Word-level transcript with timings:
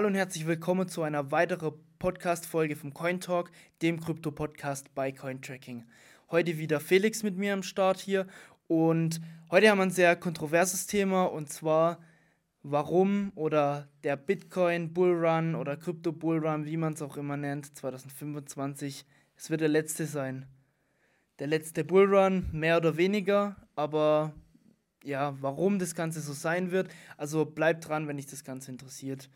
Hallo 0.00 0.08
und 0.08 0.14
herzlich 0.14 0.46
willkommen 0.46 0.88
zu 0.88 1.02
einer 1.02 1.30
weiteren 1.30 1.74
Podcast-Folge 1.98 2.74
vom 2.74 2.94
Coin 2.94 3.20
Talk, 3.20 3.50
dem 3.82 4.00
Krypto-Podcast 4.00 4.94
bei 4.94 5.12
Cointracking. 5.12 5.84
Heute 6.30 6.56
wieder 6.56 6.80
Felix 6.80 7.22
mit 7.22 7.36
mir 7.36 7.52
am 7.52 7.62
Start 7.62 7.98
hier 8.00 8.26
und 8.66 9.20
heute 9.50 9.68
haben 9.68 9.76
wir 9.76 9.82
ein 9.82 9.90
sehr 9.90 10.16
kontroverses 10.16 10.86
Thema 10.86 11.24
und 11.24 11.50
zwar 11.50 11.98
warum 12.62 13.30
oder 13.34 13.88
der 14.02 14.16
Bitcoin 14.16 14.94
Bullrun 14.94 15.54
oder 15.54 15.76
Krypto 15.76 16.12
Bullrun, 16.12 16.64
wie 16.64 16.78
man 16.78 16.94
es 16.94 17.02
auch 17.02 17.18
immer 17.18 17.36
nennt, 17.36 17.76
2025, 17.76 19.04
es 19.36 19.50
wird 19.50 19.60
der 19.60 19.68
letzte 19.68 20.06
sein. 20.06 20.46
Der 21.40 21.46
letzte 21.46 21.84
Bullrun, 21.84 22.48
mehr 22.52 22.78
oder 22.78 22.96
weniger, 22.96 23.54
aber 23.76 24.32
ja, 25.04 25.36
warum 25.42 25.78
das 25.78 25.94
Ganze 25.94 26.22
so 26.22 26.32
sein 26.32 26.70
wird. 26.70 26.88
Also 27.18 27.44
bleibt 27.44 27.86
dran, 27.86 28.08
wenn 28.08 28.16
dich 28.16 28.28
das 28.28 28.44
Ganze 28.44 28.70
interessiert. 28.70 29.28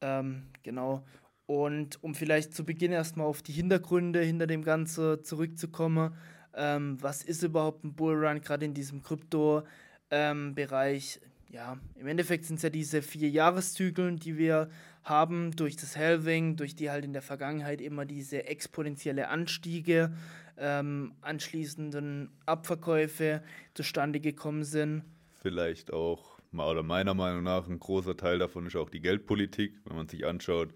Ähm, 0.00 0.44
genau. 0.62 1.04
Und 1.46 2.02
um 2.02 2.14
vielleicht 2.14 2.54
zu 2.54 2.64
Beginn 2.64 2.92
erstmal 2.92 3.26
auf 3.26 3.42
die 3.42 3.52
Hintergründe 3.52 4.20
hinter 4.20 4.46
dem 4.46 4.62
Ganzen 4.62 5.22
zurückzukommen. 5.22 6.14
Ähm, 6.54 6.96
was 7.00 7.22
ist 7.22 7.42
überhaupt 7.42 7.84
ein 7.84 7.94
Bullrun, 7.94 8.40
gerade 8.40 8.64
in 8.64 8.74
diesem 8.74 9.02
Krypto-Bereich? 9.02 11.20
Ähm, 11.22 11.30
ja, 11.50 11.78
im 11.94 12.06
Endeffekt 12.06 12.44
sind 12.44 12.56
es 12.56 12.62
ja 12.62 12.70
diese 12.70 13.02
vier 13.02 13.30
Jahreszyklen, 13.30 14.16
die 14.16 14.36
wir 14.36 14.68
haben 15.04 15.54
durch 15.54 15.76
das 15.76 15.96
Halving, 15.96 16.56
durch 16.56 16.74
die 16.74 16.90
halt 16.90 17.04
in 17.04 17.12
der 17.12 17.22
Vergangenheit 17.22 17.80
immer 17.80 18.04
diese 18.04 18.46
exponentielle 18.46 19.28
Anstiege, 19.28 20.12
ähm, 20.58 21.14
anschließenden 21.20 22.30
Abverkäufe 22.46 23.42
zustande 23.74 24.20
gekommen 24.20 24.64
sind. 24.64 25.04
Vielleicht 25.40 25.92
auch, 25.92 26.35
oder 26.52 26.82
meiner 26.82 27.14
Meinung 27.14 27.42
nach, 27.42 27.68
ein 27.68 27.78
großer 27.80 28.16
Teil 28.16 28.38
davon 28.38 28.66
ist 28.66 28.76
auch 28.76 28.90
die 28.90 29.00
Geldpolitik, 29.00 29.78
wenn 29.84 29.96
man 29.96 30.08
sich 30.08 30.26
anschaut, 30.26 30.72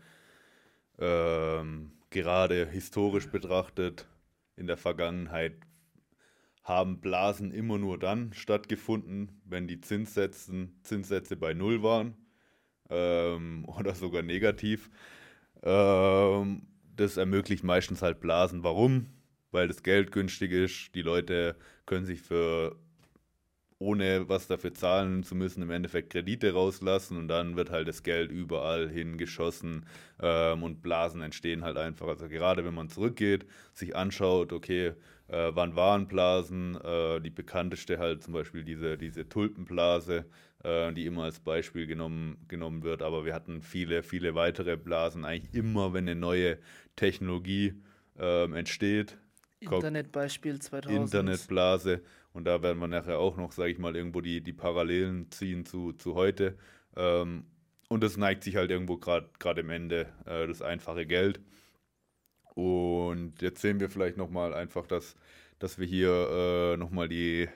ähm, 0.99 1.93
gerade 2.11 2.67
historisch 2.67 3.29
betrachtet, 3.29 4.07
in 4.57 4.67
der 4.67 4.77
Vergangenheit 4.77 5.55
haben 6.63 7.01
Blasen 7.01 7.53
immer 7.53 7.79
nur 7.79 7.99
dann 7.99 8.33
stattgefunden, 8.33 9.41
wenn 9.45 9.67
die 9.67 9.81
Zinssätzen, 9.81 10.79
Zinssätze 10.83 11.37
bei 11.37 11.55
Null 11.55 11.83
waren 11.83 12.15
ähm, 12.91 13.65
oder 13.79 13.95
sogar 13.95 14.23
negativ. 14.23 14.91
Ähm, 15.63 16.67
das 16.97 17.17
ermöglicht 17.17 17.65
meistens 17.65 18.03
halt 18.03 18.21
Blasen. 18.21 18.63
Warum? 18.63 19.07
Weil 19.51 19.69
das 19.69 19.83
Geld 19.83 20.13
günstig 20.13 20.53
ist. 20.53 20.95
Die 20.95 21.03
Leute 21.03 21.57
können 21.87 22.07
sich 22.07 22.21
für 22.21 22.77
ohne 23.81 24.29
was 24.29 24.47
dafür 24.47 24.75
zahlen 24.75 25.25
zu 25.25 25.35
müssen, 25.35 25.63
im 25.63 25.71
Endeffekt 25.71 26.11
Kredite 26.11 26.53
rauslassen 26.53 27.17
und 27.17 27.29
dann 27.29 27.57
wird 27.57 27.71
halt 27.71 27.89
das 27.89 28.03
Geld 28.03 28.31
überall 28.31 28.91
hingeschossen 28.91 29.87
ähm, 30.21 30.63
und 30.63 30.83
Blasen 30.83 31.23
entstehen 31.23 31.65
halt 31.65 31.79
einfach. 31.79 32.07
Also 32.07 32.29
gerade 32.29 32.65
wenn 32.65 32.75
man 32.75 32.91
zurückgeht, 32.91 33.47
sich 33.73 33.97
anschaut, 33.97 34.53
okay, 34.53 34.93
äh, 35.29 35.51
wann 35.55 35.77
waren 35.77 36.09
Blasen, 36.09 36.77
äh, 36.77 37.21
die 37.23 37.31
bekannteste 37.31 37.99
halt 37.99 38.23
zum 38.23 38.35
Beispiel 38.35 38.65
diese, 38.65 38.99
diese 38.99 39.27
Tulpenblase, 39.27 40.27
äh, 40.63 40.93
die 40.93 41.07
immer 41.07 41.25
als 41.25 41.41
Beispiel 41.41 41.87
genommen, 41.87 42.37
genommen 42.49 42.83
wird, 42.83 43.01
aber 43.01 43.25
wir 43.25 43.33
hatten 43.33 43.63
viele, 43.63 44.03
viele 44.03 44.35
weitere 44.35 44.77
Blasen, 44.77 45.25
eigentlich 45.25 45.55
immer, 45.55 45.95
wenn 45.95 46.07
eine 46.07 46.21
neue 46.21 46.59
Technologie 46.97 47.81
ähm, 48.19 48.53
entsteht. 48.53 49.17
Internetbeispiel 49.61 50.59
2000. 50.59 51.03
Internetblase 51.03 52.03
und 52.41 52.45
da 52.47 52.63
werden 52.63 52.79
wir 52.79 52.89
nachher 52.89 53.19
auch 53.19 53.37
noch, 53.37 53.53
sage 53.53 53.71
ich 53.71 53.79
mal, 53.79 53.95
irgendwo 53.95 54.23
die, 54.23 54.41
die 54.41 54.55
Parallelen 54.55 55.31
ziehen 55.31 55.67
zu, 55.67 55.93
zu 55.93 56.15
heute. 56.15 56.57
Ähm, 56.97 57.45
und 57.91 58.03
das 58.03 58.17
neigt 58.17 58.45
sich 58.45 58.57
halt 58.57 58.71
irgendwo 58.71 58.97
gerade 58.97 59.61
im 59.61 59.69
Ende, 59.69 60.07
äh, 60.25 60.47
das 60.47 60.63
einfache 60.63 61.05
Geld. 61.05 61.39
Und 62.55 63.43
jetzt 63.43 63.61
sehen 63.61 63.79
wir 63.79 63.91
vielleicht 63.91 64.17
nochmal 64.17 64.55
einfach, 64.55 64.87
dass, 64.87 65.17
dass 65.59 65.79
wir 65.79 65.87
hier 65.87 66.73
äh, 66.73 66.77
nochmal 66.79 67.11
die, 67.11 67.47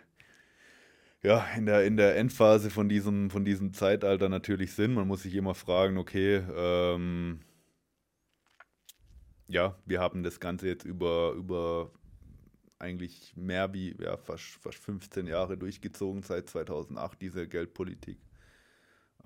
ja, 1.22 1.46
in 1.56 1.64
der, 1.64 1.86
in 1.86 1.96
der 1.96 2.16
Endphase 2.16 2.68
von 2.68 2.90
diesem, 2.90 3.30
von 3.30 3.46
diesem 3.46 3.72
Zeitalter 3.72 4.28
natürlich 4.28 4.74
sind. 4.74 4.92
Man 4.92 5.08
muss 5.08 5.22
sich 5.22 5.34
immer 5.34 5.54
fragen, 5.54 5.96
okay, 5.96 6.42
ähm, 6.54 7.40
ja, 9.48 9.78
wir 9.86 10.00
haben 10.00 10.22
das 10.22 10.40
Ganze 10.40 10.68
jetzt 10.68 10.84
über, 10.84 11.32
über 11.32 11.90
eigentlich 12.84 13.34
mehr 13.36 13.72
wie 13.72 13.96
ja, 14.00 14.16
fast, 14.16 14.44
fast 14.60 14.78
15 14.78 15.26
Jahre 15.26 15.56
durchgezogen, 15.58 16.22
seit 16.22 16.48
2008, 16.48 17.20
diese 17.20 17.48
Geldpolitik. 17.48 18.18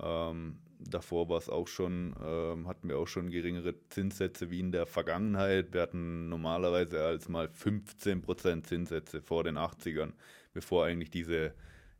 Ähm, 0.00 0.58
davor 0.78 1.28
war 1.28 1.38
es 1.38 1.48
auch 1.48 1.68
schon, 1.68 2.14
ähm, 2.24 2.68
hatten 2.68 2.88
wir 2.88 2.98
auch 2.98 3.08
schon 3.08 3.30
geringere 3.30 3.74
Zinssätze 3.88 4.50
wie 4.50 4.60
in 4.60 4.72
der 4.72 4.86
Vergangenheit. 4.86 5.72
Wir 5.72 5.82
hatten 5.82 6.28
normalerweise 6.28 7.04
als 7.04 7.28
mal 7.28 7.48
15% 7.48 8.64
Zinssätze 8.64 9.20
vor 9.20 9.44
den 9.44 9.58
80ern, 9.58 10.12
bevor 10.54 10.86
eigentlich 10.86 11.10
diese, 11.10 11.52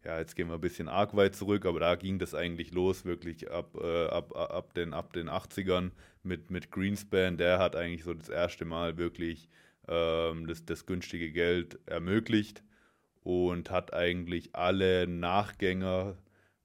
ja, 0.05 0.19
jetzt 0.19 0.37
gehen 0.37 0.49
wir 0.49 0.55
ein 0.55 0.61
bisschen 0.61 0.89
arg 0.89 1.17
weit 1.17 1.35
zurück, 1.35 1.67
aber 1.67 1.81
da 1.81 1.97
ging 1.97 2.19
das 2.21 2.35
eigentlich 2.35 2.73
los, 2.73 3.05
wirklich 3.05 3.51
ab, 3.51 3.77
äh, 3.81 4.07
ab, 4.07 4.35
ab, 4.37 4.75
den, 4.75 4.95
ab 4.95 5.13
den 5.13 5.29
80ern 5.29 5.91
mit, 6.23 6.51
mit 6.51 6.71
Greenspan. 6.71 7.37
Der 7.37 7.59
hat 7.59 7.75
eigentlich 7.75 8.05
so 8.05 8.15
das 8.15 8.29
erste 8.29 8.65
Mal 8.65 8.97
wirklich 8.97 9.49
ähm, 9.89 10.47
das, 10.47 10.65
das 10.65 10.87
günstige 10.87 11.33
Geld 11.33 11.79
ermöglicht 11.87 12.63
und 13.23 13.71
hat 13.71 13.93
eigentlich 13.93 14.55
alle 14.55 15.07
Nachgänger 15.07 16.17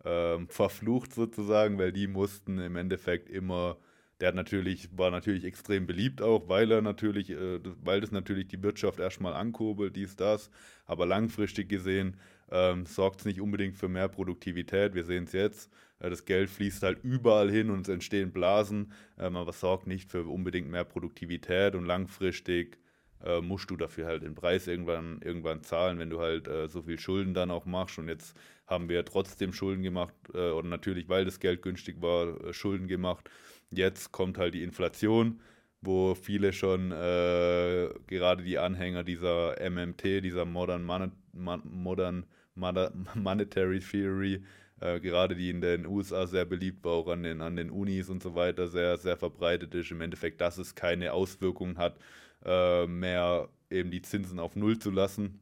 ähm, 0.05 0.47
verflucht 0.49 1.13
sozusagen, 1.13 1.77
weil 1.77 1.91
die 1.91 2.07
mussten 2.07 2.59
im 2.59 2.75
Endeffekt 2.75 3.29
immer, 3.29 3.77
der 4.19 4.29
hat 4.29 4.35
natürlich, 4.35 4.89
war 4.97 5.11
natürlich 5.11 5.45
extrem 5.45 5.87
beliebt 5.87 6.21
auch, 6.21 6.47
weil 6.49 6.71
er 6.71 6.81
natürlich, 6.81 7.29
äh, 7.31 7.59
weil 7.83 8.01
das 8.01 8.11
natürlich 8.11 8.47
die 8.47 8.61
Wirtschaft 8.61 8.99
erstmal 8.99 9.33
ankurbelt, 9.33 9.95
dies, 9.95 10.15
das, 10.15 10.49
aber 10.85 11.05
langfristig 11.05 11.69
gesehen 11.69 12.17
ähm, 12.51 12.85
sorgt 12.85 13.21
es 13.21 13.25
nicht 13.25 13.41
unbedingt 13.41 13.77
für 13.77 13.89
mehr 13.89 14.09
Produktivität. 14.09 14.93
Wir 14.93 15.05
sehen 15.05 15.23
es 15.25 15.33
jetzt, 15.33 15.71
äh, 15.99 16.09
das 16.09 16.25
Geld 16.25 16.49
fließt 16.49 16.83
halt 16.83 17.03
überall 17.03 17.49
hin 17.49 17.69
und 17.69 17.81
es 17.81 17.89
entstehen 17.89 18.31
Blasen, 18.31 18.91
ähm, 19.17 19.35
aber 19.35 19.49
es 19.49 19.59
sorgt 19.59 19.87
nicht 19.87 20.11
für 20.11 20.25
unbedingt 20.25 20.69
mehr 20.69 20.85
Produktivität 20.85 21.75
und 21.75 21.85
langfristig 21.85 22.77
äh, 23.23 23.41
musst 23.41 23.69
du 23.69 23.77
dafür 23.77 24.07
halt 24.07 24.23
den 24.23 24.35
Preis 24.35 24.67
irgendwann, 24.67 25.21
irgendwann 25.21 25.63
zahlen, 25.63 25.99
wenn 25.99 26.09
du 26.09 26.19
halt 26.19 26.47
äh, 26.47 26.67
so 26.67 26.81
viel 26.83 26.99
Schulden 26.99 27.33
dann 27.33 27.51
auch 27.51 27.65
machst. 27.65 27.97
Und 27.99 28.07
jetzt 28.07 28.35
haben 28.67 28.89
wir 28.89 29.05
trotzdem 29.05 29.53
Schulden 29.53 29.83
gemacht, 29.83 30.13
äh, 30.33 30.49
oder 30.49 30.67
natürlich, 30.67 31.09
weil 31.09 31.25
das 31.25 31.39
Geld 31.39 31.61
günstig 31.61 32.01
war, 32.01 32.39
äh, 32.43 32.53
Schulden 32.53 32.87
gemacht. 32.87 33.29
Jetzt 33.71 34.11
kommt 34.11 34.37
halt 34.37 34.53
die 34.53 34.63
Inflation, 34.63 35.41
wo 35.81 36.15
viele 36.15 36.53
schon, 36.53 36.91
äh, 36.91 37.89
gerade 38.07 38.43
die 38.43 38.57
Anhänger 38.57 39.03
dieser 39.03 39.59
MMT, 39.59 40.21
dieser 40.21 40.45
Modern, 40.45 40.83
Mon 40.83 41.11
Modern 41.63 42.25
Monetary 43.15 43.79
Theory, 43.79 44.43
äh, 44.83 44.99
gerade 44.99 45.35
die 45.35 45.49
in 45.49 45.61
den 45.61 45.85
USA 45.85 46.27
sehr 46.27 46.45
beliebt 46.45 46.83
war, 46.83 46.93
auch 46.93 47.07
an 47.07 47.23
den, 47.23 47.41
an 47.41 47.55
den 47.55 47.69
Unis 47.69 48.09
und 48.09 48.21
so 48.21 48.35
weiter, 48.35 48.67
sehr, 48.67 48.97
sehr 48.97 49.15
verbreitet 49.17 49.73
ist. 49.75 49.91
Im 49.91 50.01
Endeffekt, 50.01 50.41
dass 50.41 50.57
es 50.57 50.75
keine 50.75 51.13
Auswirkungen 51.13 51.77
hat 51.77 51.97
äh, 52.45 52.85
mehr 52.87 53.49
eben 53.69 53.91
die 53.91 54.01
Zinsen 54.01 54.39
auf 54.39 54.55
Null 54.55 54.77
zu 54.79 54.91
lassen 54.91 55.39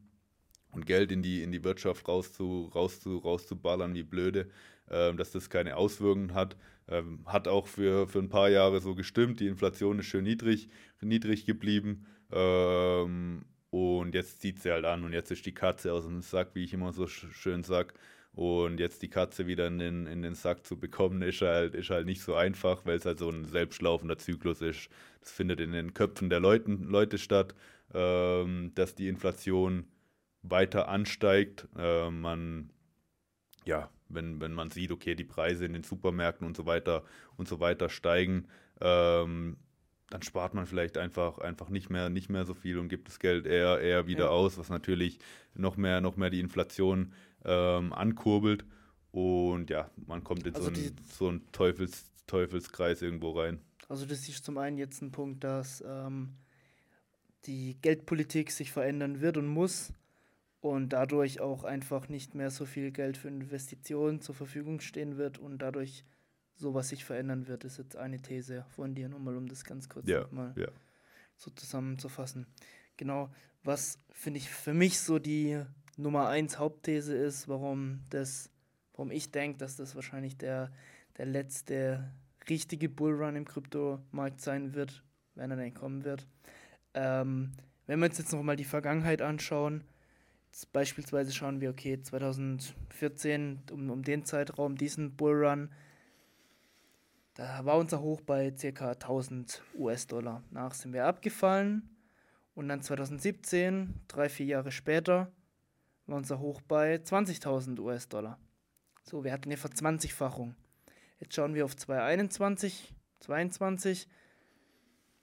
und 0.72 0.86
Geld 0.86 1.12
in 1.12 1.22
die, 1.22 1.42
in 1.42 1.52
die 1.52 1.64
Wirtschaft 1.64 2.06
rauszu, 2.08 2.70
rauszu, 2.74 3.18
rauszuballern 3.18 3.94
wie 3.94 4.04
blöde, 4.04 4.48
äh, 4.88 5.12
dass 5.14 5.32
das 5.32 5.50
keine 5.50 5.76
Auswirkungen 5.76 6.34
hat. 6.34 6.56
Ähm, 6.88 7.20
hat 7.26 7.48
auch 7.48 7.66
für, 7.66 8.08
für 8.08 8.18
ein 8.18 8.28
paar 8.28 8.48
Jahre 8.48 8.80
so 8.80 8.94
gestimmt. 8.94 9.40
Die 9.40 9.46
Inflation 9.46 9.98
ist 9.98 10.06
schön 10.06 10.24
niedrig, 10.24 10.68
niedrig 11.00 11.46
geblieben. 11.46 12.06
Ähm, 12.30 13.44
und 13.70 14.14
jetzt 14.14 14.40
zieht 14.40 14.60
sie 14.60 14.70
halt 14.70 14.84
an 14.84 15.04
und 15.04 15.12
jetzt 15.12 15.30
ist 15.30 15.46
die 15.46 15.54
Katze 15.54 15.92
aus 15.92 16.04
dem 16.04 16.20
Sack, 16.20 16.54
wie 16.54 16.64
ich 16.64 16.74
immer 16.74 16.92
so 16.92 17.06
schön 17.06 17.62
sage. 17.62 17.94
Und 18.34 18.80
jetzt 18.80 19.02
die 19.02 19.10
Katze 19.10 19.46
wieder 19.46 19.66
in 19.66 19.78
den, 19.78 20.06
in 20.06 20.22
den 20.22 20.34
Sack 20.34 20.66
zu 20.66 20.78
bekommen, 20.78 21.20
ist 21.20 21.42
halt, 21.42 21.74
ist 21.74 21.90
halt 21.90 22.06
nicht 22.06 22.22
so 22.22 22.34
einfach, 22.34 22.86
weil 22.86 22.96
es 22.96 23.04
halt 23.04 23.18
so 23.18 23.28
ein 23.28 23.44
selbstlaufender 23.44 24.16
Zyklus 24.16 24.62
ist. 24.62 24.88
Das 25.20 25.30
findet 25.30 25.60
in 25.60 25.72
den 25.72 25.92
Köpfen 25.92 26.30
der 26.30 26.40
Leuten, 26.40 26.84
Leute 26.84 27.18
statt, 27.18 27.54
ähm, 27.92 28.72
dass 28.74 28.94
die 28.94 29.08
Inflation 29.08 29.84
weiter 30.42 30.88
ansteigt. 30.88 31.68
Äh, 31.76 32.10
man, 32.10 32.70
ja, 33.66 33.90
wenn, 34.08 34.40
wenn 34.40 34.54
man 34.54 34.70
sieht, 34.70 34.92
okay, 34.92 35.14
die 35.14 35.24
Preise 35.24 35.66
in 35.66 35.74
den 35.74 35.82
Supermärkten 35.82 36.46
und 36.46 36.56
so 36.56 36.64
weiter 36.64 37.04
und 37.36 37.48
so 37.48 37.60
weiter 37.60 37.90
steigen, 37.90 38.48
ähm, 38.80 39.58
dann 40.08 40.22
spart 40.22 40.52
man 40.54 40.66
vielleicht 40.66 40.98
einfach, 40.98 41.38
einfach 41.38 41.70
nicht, 41.70 41.88
mehr, 41.88 42.10
nicht 42.10 42.28
mehr 42.28 42.44
so 42.44 42.54
viel 42.54 42.78
und 42.78 42.88
gibt 42.88 43.08
das 43.08 43.18
Geld 43.18 43.46
eher, 43.46 43.80
eher 43.80 44.06
wieder 44.06 44.26
ja. 44.26 44.30
aus, 44.30 44.58
was 44.58 44.68
natürlich 44.68 45.18
noch 45.54 45.76
mehr, 45.76 46.00
noch 46.00 46.16
mehr 46.16 46.28
die 46.28 46.40
Inflation 46.40 47.12
ähm, 47.44 47.92
ankurbelt. 47.92 48.64
Und 49.10 49.70
ja, 49.70 49.90
man 50.06 50.24
kommt 50.24 50.46
in 50.46 50.54
also 50.54 50.70
so, 50.70 50.80
einen, 50.80 50.96
so 51.10 51.28
einen 51.28 51.52
Teufels, 51.52 52.04
Teufelskreis 52.26 53.02
irgendwo 53.02 53.38
rein. 53.38 53.60
Also 53.88 54.06
das 54.06 54.28
ist 54.28 54.44
zum 54.44 54.56
einen 54.58 54.78
jetzt 54.78 55.02
ein 55.02 55.12
Punkt, 55.12 55.44
dass 55.44 55.84
ähm, 55.86 56.36
die 57.44 57.76
Geldpolitik 57.82 58.50
sich 58.50 58.72
verändern 58.72 59.20
wird 59.20 59.36
und 59.36 59.46
muss 59.46 59.92
und 60.60 60.90
dadurch 60.90 61.40
auch 61.40 61.64
einfach 61.64 62.08
nicht 62.08 62.34
mehr 62.34 62.50
so 62.50 62.64
viel 62.64 62.90
Geld 62.90 63.16
für 63.16 63.28
Investitionen 63.28 64.20
zur 64.20 64.34
Verfügung 64.34 64.80
stehen 64.80 65.18
wird 65.18 65.38
und 65.38 65.58
dadurch 65.58 66.04
sowas 66.54 66.88
sich 66.88 67.04
verändern 67.04 67.48
wird, 67.48 67.64
ist 67.64 67.78
jetzt 67.78 67.96
eine 67.96 68.20
These 68.22 68.64
von 68.70 68.94
dir, 68.94 69.08
nur 69.08 69.18
mal 69.18 69.36
um 69.36 69.48
das 69.48 69.64
ganz 69.64 69.88
kurz 69.88 70.08
Ja, 70.08 70.26
mal 70.30 70.54
ja. 70.56 70.68
so 71.36 71.50
zusammenzufassen. 71.50 72.46
Genau, 72.96 73.30
was 73.64 73.98
finde 74.10 74.38
ich 74.38 74.48
für 74.48 74.72
mich 74.72 75.00
so 75.00 75.18
die 75.18 75.60
Nummer 75.96 76.28
eins 76.28 76.58
Hauptthese 76.58 77.14
ist, 77.14 77.48
warum 77.48 78.00
das, 78.10 78.50
warum 78.92 79.10
ich 79.10 79.30
denke, 79.30 79.58
dass 79.58 79.76
das 79.76 79.94
wahrscheinlich 79.94 80.36
der, 80.36 80.70
der 81.18 81.26
letzte 81.26 82.10
richtige 82.48 82.88
Bullrun 82.88 83.36
im 83.36 83.44
Kryptomarkt 83.44 84.40
sein 84.40 84.74
wird, 84.74 85.02
wenn 85.34 85.50
er 85.50 85.56
denn 85.56 85.74
kommen 85.74 86.04
wird. 86.04 86.26
Ähm, 86.94 87.52
wenn 87.86 87.98
wir 87.98 88.06
uns 88.06 88.18
jetzt 88.18 88.32
nochmal 88.32 88.56
die 88.56 88.64
Vergangenheit 88.64 89.22
anschauen, 89.22 89.84
beispielsweise 90.72 91.32
schauen 91.32 91.60
wir, 91.60 91.70
okay, 91.70 92.00
2014, 92.00 93.62
um, 93.70 93.90
um 93.90 94.02
den 94.02 94.24
Zeitraum, 94.24 94.76
diesen 94.76 95.16
Bullrun, 95.16 95.70
da 97.34 97.64
war 97.64 97.78
unser 97.78 98.00
Hoch 98.00 98.20
bei 98.20 98.50
ca. 98.50 98.92
1000 98.92 99.62
US-Dollar. 99.74 100.42
Nach 100.50 100.74
sind 100.74 100.92
wir 100.92 101.06
abgefallen 101.06 101.88
und 102.54 102.68
dann 102.68 102.82
2017, 102.82 103.94
drei, 104.08 104.28
vier 104.28 104.46
Jahre 104.46 104.70
später, 104.70 105.32
war 106.12 106.18
unser 106.18 106.38
Hoch 106.40 106.60
bei 106.60 106.96
20.000 106.96 107.80
US-Dollar. 107.80 108.38
So, 109.02 109.24
wir 109.24 109.32
hatten 109.32 109.48
eine 109.48 109.56
Verzwanzigfachung. 109.56 110.54
Jetzt 111.18 111.34
schauen 111.34 111.54
wir 111.54 111.64
auf 111.64 111.74
2021, 111.74 112.94
22. 113.20 114.06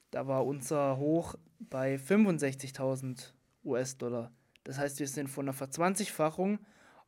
Da 0.09 0.25
war 0.27 0.47
unser 0.47 0.97
Hoch 0.97 1.35
bei 1.59 1.95
65.000 1.95 3.33
US-Dollar. 3.63 4.31
Das 4.63 4.79
heißt, 4.79 4.99
wir 4.99 5.07
sind 5.07 5.27
von 5.29 5.45
einer 5.45 5.53
Verzwanzigfachung 5.53 6.57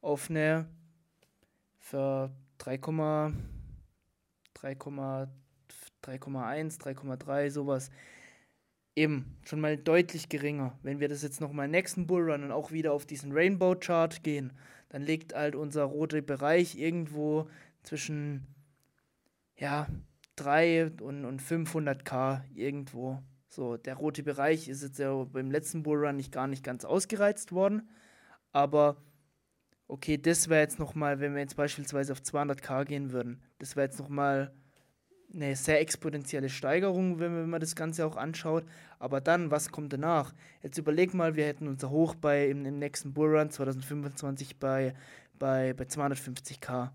auf 0.02 0.30
eine 0.30 0.68
für 1.80 2.32
3,1, 2.60 3.34
3,3 6.04 7.50
sowas 7.50 7.90
eben 8.96 9.38
schon 9.46 9.62
mal 9.62 9.78
deutlich 9.78 10.30
geringer. 10.30 10.78
Wenn 10.84 11.00
wir 11.00 11.08
das 11.08 11.24
jetzt 11.24 11.42
nochmal 11.42 11.68
nächsten 11.68 12.08
Bullrun 12.08 12.44
und 12.44 12.52
auch 12.52 12.72
wieder 12.72 12.94
auf 12.94 13.06
diesen 13.06 13.32
Rainbow 13.32 13.76
Chart 13.76 14.24
gehen, 14.24 14.54
dann 14.90 15.04
liegt 15.04 15.34
halt 15.34 15.56
unser 15.56 15.84
roter 15.84 16.22
Bereich 16.22 16.78
irgendwo 16.78 17.50
zwischen 17.84 18.46
ja, 19.56 19.88
3 20.36 20.92
und, 21.02 21.26
und 21.26 21.42
500k 21.42 22.42
irgendwo. 22.54 23.22
So, 23.48 23.78
der 23.78 23.96
rote 23.96 24.24
Bereich 24.24 24.68
ist 24.68 24.82
jetzt 24.82 25.00
ja 25.00 25.14
beim 25.26 25.52
letzten 25.52 25.84
Bullrun 25.84 26.16
nicht 26.16 26.32
gar 26.32 26.48
nicht 26.48 26.64
ganz 26.64 26.86
ausgereizt 26.86 27.52
worden, 27.52 27.90
aber 28.54 28.98
okay, 29.88 30.18
das 30.18 30.48
wäre 30.48 30.62
jetzt 30.62 30.80
nochmal, 30.80 31.20
wenn 31.20 31.34
wir 31.34 31.42
jetzt 31.42 31.58
beispielsweise 31.58 32.14
auf 32.14 32.20
200k 32.20 32.86
gehen 32.86 33.12
würden, 33.12 33.42
das 33.60 33.76
wäre 33.76 33.88
jetzt 33.88 34.00
nochmal 34.00 34.54
eine 35.34 35.56
sehr 35.56 35.80
exponentielle 35.80 36.50
Steigerung, 36.50 37.20
wenn, 37.20 37.50
man 37.50 37.60
das 37.60 37.76
Ganze 37.76 38.06
auch 38.06 38.18
anschaut. 38.18 38.66
Aber 39.00 39.22
dann, 39.22 39.52
was 39.52 39.72
kommt 39.72 39.94
danach? 39.94 40.34
Jetzt 40.62 40.78
überleg 40.78 41.14
mal, 41.14 41.36
wir 41.36 41.46
hätten 41.46 41.68
unser 41.68 41.90
Hoch 41.90 42.16
bei 42.16 42.48
im, 42.48 42.66
im 42.66 42.80
nächsten 42.80 43.14
Bullrun 43.14 43.50
2025 43.50 44.58
bei, 44.58 44.94
bei, 45.40 45.74
bei 45.74 45.86
250k. 45.86 46.90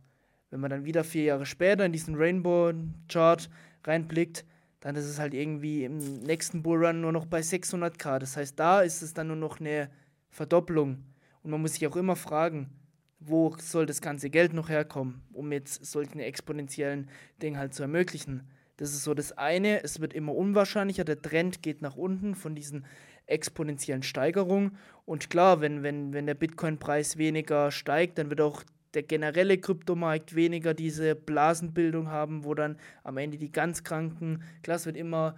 Wenn 0.50 0.60
man 0.60 0.70
dann 0.70 0.84
wieder 0.84 1.04
vier 1.04 1.24
Jahre 1.24 1.46
später 1.46 1.84
in 1.84 1.92
diesen 1.92 2.14
Rainbow-Chart 2.14 3.48
reinblickt, 3.84 4.44
dann 4.80 4.94
ist 4.94 5.06
es 5.06 5.18
halt 5.18 5.34
irgendwie 5.34 5.84
im 5.84 6.20
nächsten 6.20 6.62
Bullrun 6.62 7.00
nur 7.00 7.12
noch 7.12 7.26
bei 7.26 7.40
600k. 7.40 8.18
Das 8.18 8.36
heißt, 8.36 8.58
da 8.58 8.82
ist 8.82 9.02
es 9.02 9.14
dann 9.14 9.28
nur 9.28 9.36
noch 9.36 9.60
eine 9.60 9.90
Verdopplung. 10.30 11.02
Und 11.42 11.50
man 11.50 11.60
muss 11.60 11.74
sich 11.74 11.86
auch 11.86 11.96
immer 11.96 12.16
fragen, 12.16 12.70
wo 13.18 13.56
soll 13.58 13.86
das 13.86 14.00
ganze 14.00 14.30
Geld 14.30 14.52
noch 14.52 14.68
herkommen, 14.68 15.22
um 15.32 15.52
jetzt 15.52 15.84
solchen 15.84 16.20
exponentiellen 16.20 17.08
Dingen 17.42 17.58
halt 17.58 17.74
zu 17.74 17.82
ermöglichen. 17.82 18.42
Das 18.76 18.90
ist 18.90 19.04
so 19.04 19.14
das 19.14 19.32
eine, 19.32 19.82
es 19.82 20.00
wird 20.00 20.12
immer 20.12 20.34
unwahrscheinlicher, 20.34 21.04
der 21.04 21.20
Trend 21.20 21.62
geht 21.62 21.80
nach 21.80 21.96
unten 21.96 22.34
von 22.34 22.54
diesen 22.54 22.84
exponentiellen 23.26 24.02
Steigerungen. 24.02 24.76
Und 25.04 25.30
klar, 25.30 25.60
wenn, 25.60 25.82
wenn, 25.82 26.12
wenn 26.12 26.26
der 26.26 26.34
Bitcoin-Preis 26.34 27.16
weniger 27.16 27.70
steigt, 27.70 28.18
dann 28.18 28.30
wird 28.30 28.40
auch 28.40 28.62
der 28.94 29.02
generelle 29.02 29.58
Kryptomarkt 29.58 30.34
weniger 30.34 30.74
diese 30.74 31.14
Blasenbildung 31.14 32.08
haben, 32.08 32.44
wo 32.44 32.54
dann 32.54 32.76
am 33.02 33.16
Ende 33.16 33.36
die 33.36 33.50
ganz 33.50 33.82
Kranken, 33.82 34.42
klar, 34.62 34.76
es 34.76 34.86
wird 34.86 34.96
immer 34.96 35.36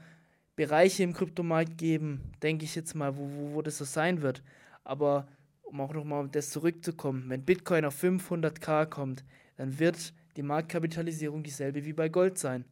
Bereiche 0.55 1.03
im 1.03 1.13
Kryptomarkt 1.13 1.79
geben, 1.79 2.33
denke 2.43 2.65
ich 2.65 2.75
jetzt 2.75 2.95
mal, 2.95 3.17
wo, 3.17 3.31
wo, 3.31 3.55
wo 3.55 3.63
das 3.63 3.79
so 3.79 3.85
sein 3.85 4.23
wird. 4.23 4.43
Aber 4.85 5.29
um 5.69 5.81
auch 5.81 5.93
nochmal 5.93 6.25
auf 6.25 6.31
das 6.31 6.51
zurückzukommen, 6.51 7.29
wenn 7.29 7.45
Bitcoin 7.45 7.85
auf 7.85 8.03
500k 8.03 8.87
kommt, 8.87 9.25
dann 9.57 9.79
wird 9.79 10.15
die 10.37 10.43
Marktkapitalisierung 10.43 11.43
dieselbe 11.43 11.85
wie 11.85 11.93
bei 11.93 12.09
Gold 12.09 12.39
sein. 12.39 12.65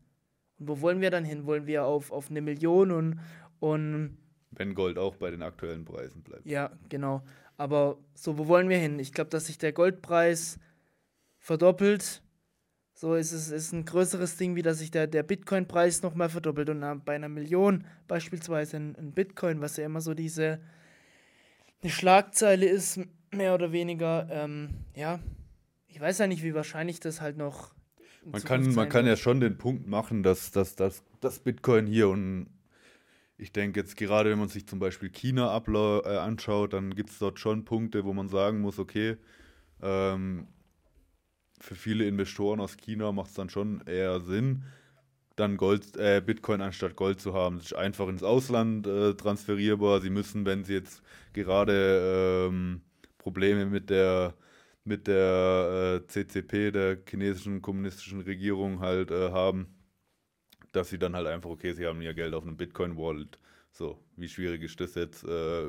Und 0.58 0.68
wo 0.68 0.80
wollen 0.80 1.00
wir 1.00 1.10
dann 1.10 1.24
hin? 1.24 1.46
Wollen 1.46 1.66
wir 1.66 1.84
auf, 1.84 2.10
auf 2.10 2.30
eine 2.30 2.40
Million 2.40 2.90
und, 2.90 3.20
und. 3.60 4.16
Wenn 4.52 4.74
Gold 4.74 4.98
auch 4.98 5.16
bei 5.16 5.30
den 5.30 5.42
aktuellen 5.42 5.84
Preisen 5.84 6.22
bleibt. 6.22 6.46
Ja, 6.46 6.70
genau. 6.88 7.22
Aber 7.56 7.98
so, 8.14 8.38
wo 8.38 8.48
wollen 8.48 8.68
wir 8.68 8.78
hin? 8.78 8.98
Ich 8.98 9.12
glaube, 9.12 9.30
dass 9.30 9.46
sich 9.46 9.58
der 9.58 9.72
Goldpreis 9.72 10.58
verdoppelt. 11.38 12.22
So 12.94 13.14
ist 13.14 13.32
es 13.32 13.50
ist 13.50 13.72
ein 13.72 13.84
größeres 13.84 14.36
Ding, 14.36 14.56
wie 14.56 14.62
dass 14.62 14.78
sich 14.78 14.90
der, 14.90 15.06
der 15.06 15.22
Bitcoin-Preis 15.22 16.02
nochmal 16.02 16.30
verdoppelt. 16.30 16.70
Und 16.70 17.04
bei 17.04 17.14
einer 17.14 17.28
Million 17.28 17.84
beispielsweise 18.08 18.78
ein, 18.78 18.96
ein 18.96 19.12
Bitcoin, 19.12 19.60
was 19.60 19.76
ja 19.76 19.84
immer 19.84 20.00
so 20.00 20.14
diese 20.14 20.60
eine 21.82 21.90
Schlagzeile 21.90 22.66
ist, 22.66 23.00
mehr 23.32 23.54
oder 23.54 23.72
weniger, 23.72 24.28
ähm, 24.30 24.70
ja, 24.94 25.20
ich 25.88 26.00
weiß 26.00 26.18
ja 26.18 26.26
nicht, 26.26 26.42
wie 26.42 26.54
wahrscheinlich 26.54 27.00
das 27.00 27.20
halt 27.20 27.36
noch. 27.36 27.74
Man 28.24 28.42
kann, 28.42 28.74
man 28.74 28.88
kann 28.88 29.06
ja 29.06 29.16
schon 29.16 29.40
den 29.40 29.56
Punkt 29.56 29.86
machen, 29.86 30.22
dass, 30.22 30.50
dass, 30.50 30.74
dass, 30.74 31.04
dass 31.20 31.38
Bitcoin 31.38 31.86
hier 31.86 32.08
und 32.08 32.48
ich 33.38 33.52
denke 33.52 33.80
jetzt 33.80 33.96
gerade, 33.96 34.30
wenn 34.30 34.38
man 34.38 34.48
sich 34.48 34.66
zum 34.66 34.78
Beispiel 34.78 35.10
China 35.10 35.56
äh, 35.56 36.16
anschaut, 36.16 36.72
dann 36.72 36.94
gibt 36.94 37.10
es 37.10 37.18
dort 37.18 37.38
schon 37.38 37.64
Punkte, 37.64 38.04
wo 38.04 38.12
man 38.12 38.28
sagen 38.28 38.60
muss, 38.60 38.78
okay, 38.78 39.16
ähm, 39.82 40.46
für 41.60 41.74
viele 41.74 42.06
Investoren 42.06 42.60
aus 42.60 42.76
China 42.76 43.12
macht 43.12 43.28
es 43.28 43.34
dann 43.34 43.50
schon 43.50 43.82
eher 43.86 44.20
Sinn, 44.20 44.64
dann 45.36 45.58
Gold, 45.58 45.96
äh, 45.96 46.22
Bitcoin 46.24 46.62
anstatt 46.62 46.96
Gold 46.96 47.20
zu 47.20 47.34
haben. 47.34 47.56
Das 47.56 47.66
ist 47.66 47.74
einfach 47.74 48.08
ins 48.08 48.22
Ausland 48.22 48.86
äh, 48.86 49.14
transferierbar. 49.14 50.00
Sie 50.00 50.10
müssen, 50.10 50.46
wenn 50.46 50.64
sie 50.64 50.72
jetzt 50.72 51.02
gerade 51.44 52.48
ähm, 52.50 52.82
Probleme 53.18 53.66
mit 53.66 53.90
der 53.90 54.34
mit 54.84 55.08
der 55.08 56.02
äh, 56.04 56.06
CCP, 56.06 56.70
der 56.70 56.98
chinesischen 57.08 57.60
kommunistischen 57.62 58.20
Regierung 58.20 58.80
halt 58.80 59.10
äh, 59.10 59.30
haben, 59.32 59.66
dass 60.72 60.90
sie 60.90 60.98
dann 60.98 61.14
halt 61.16 61.26
einfach, 61.26 61.50
okay, 61.50 61.72
sie 61.72 61.86
haben 61.86 62.02
ihr 62.02 62.14
Geld 62.14 62.34
auf 62.34 62.44
einem 62.44 62.56
Bitcoin-Wallet. 62.56 63.38
So, 63.72 63.98
wie 64.16 64.28
schwierig 64.28 64.62
ist 64.62 64.80
das 64.80 64.94
jetzt 64.94 65.24
äh, 65.24 65.66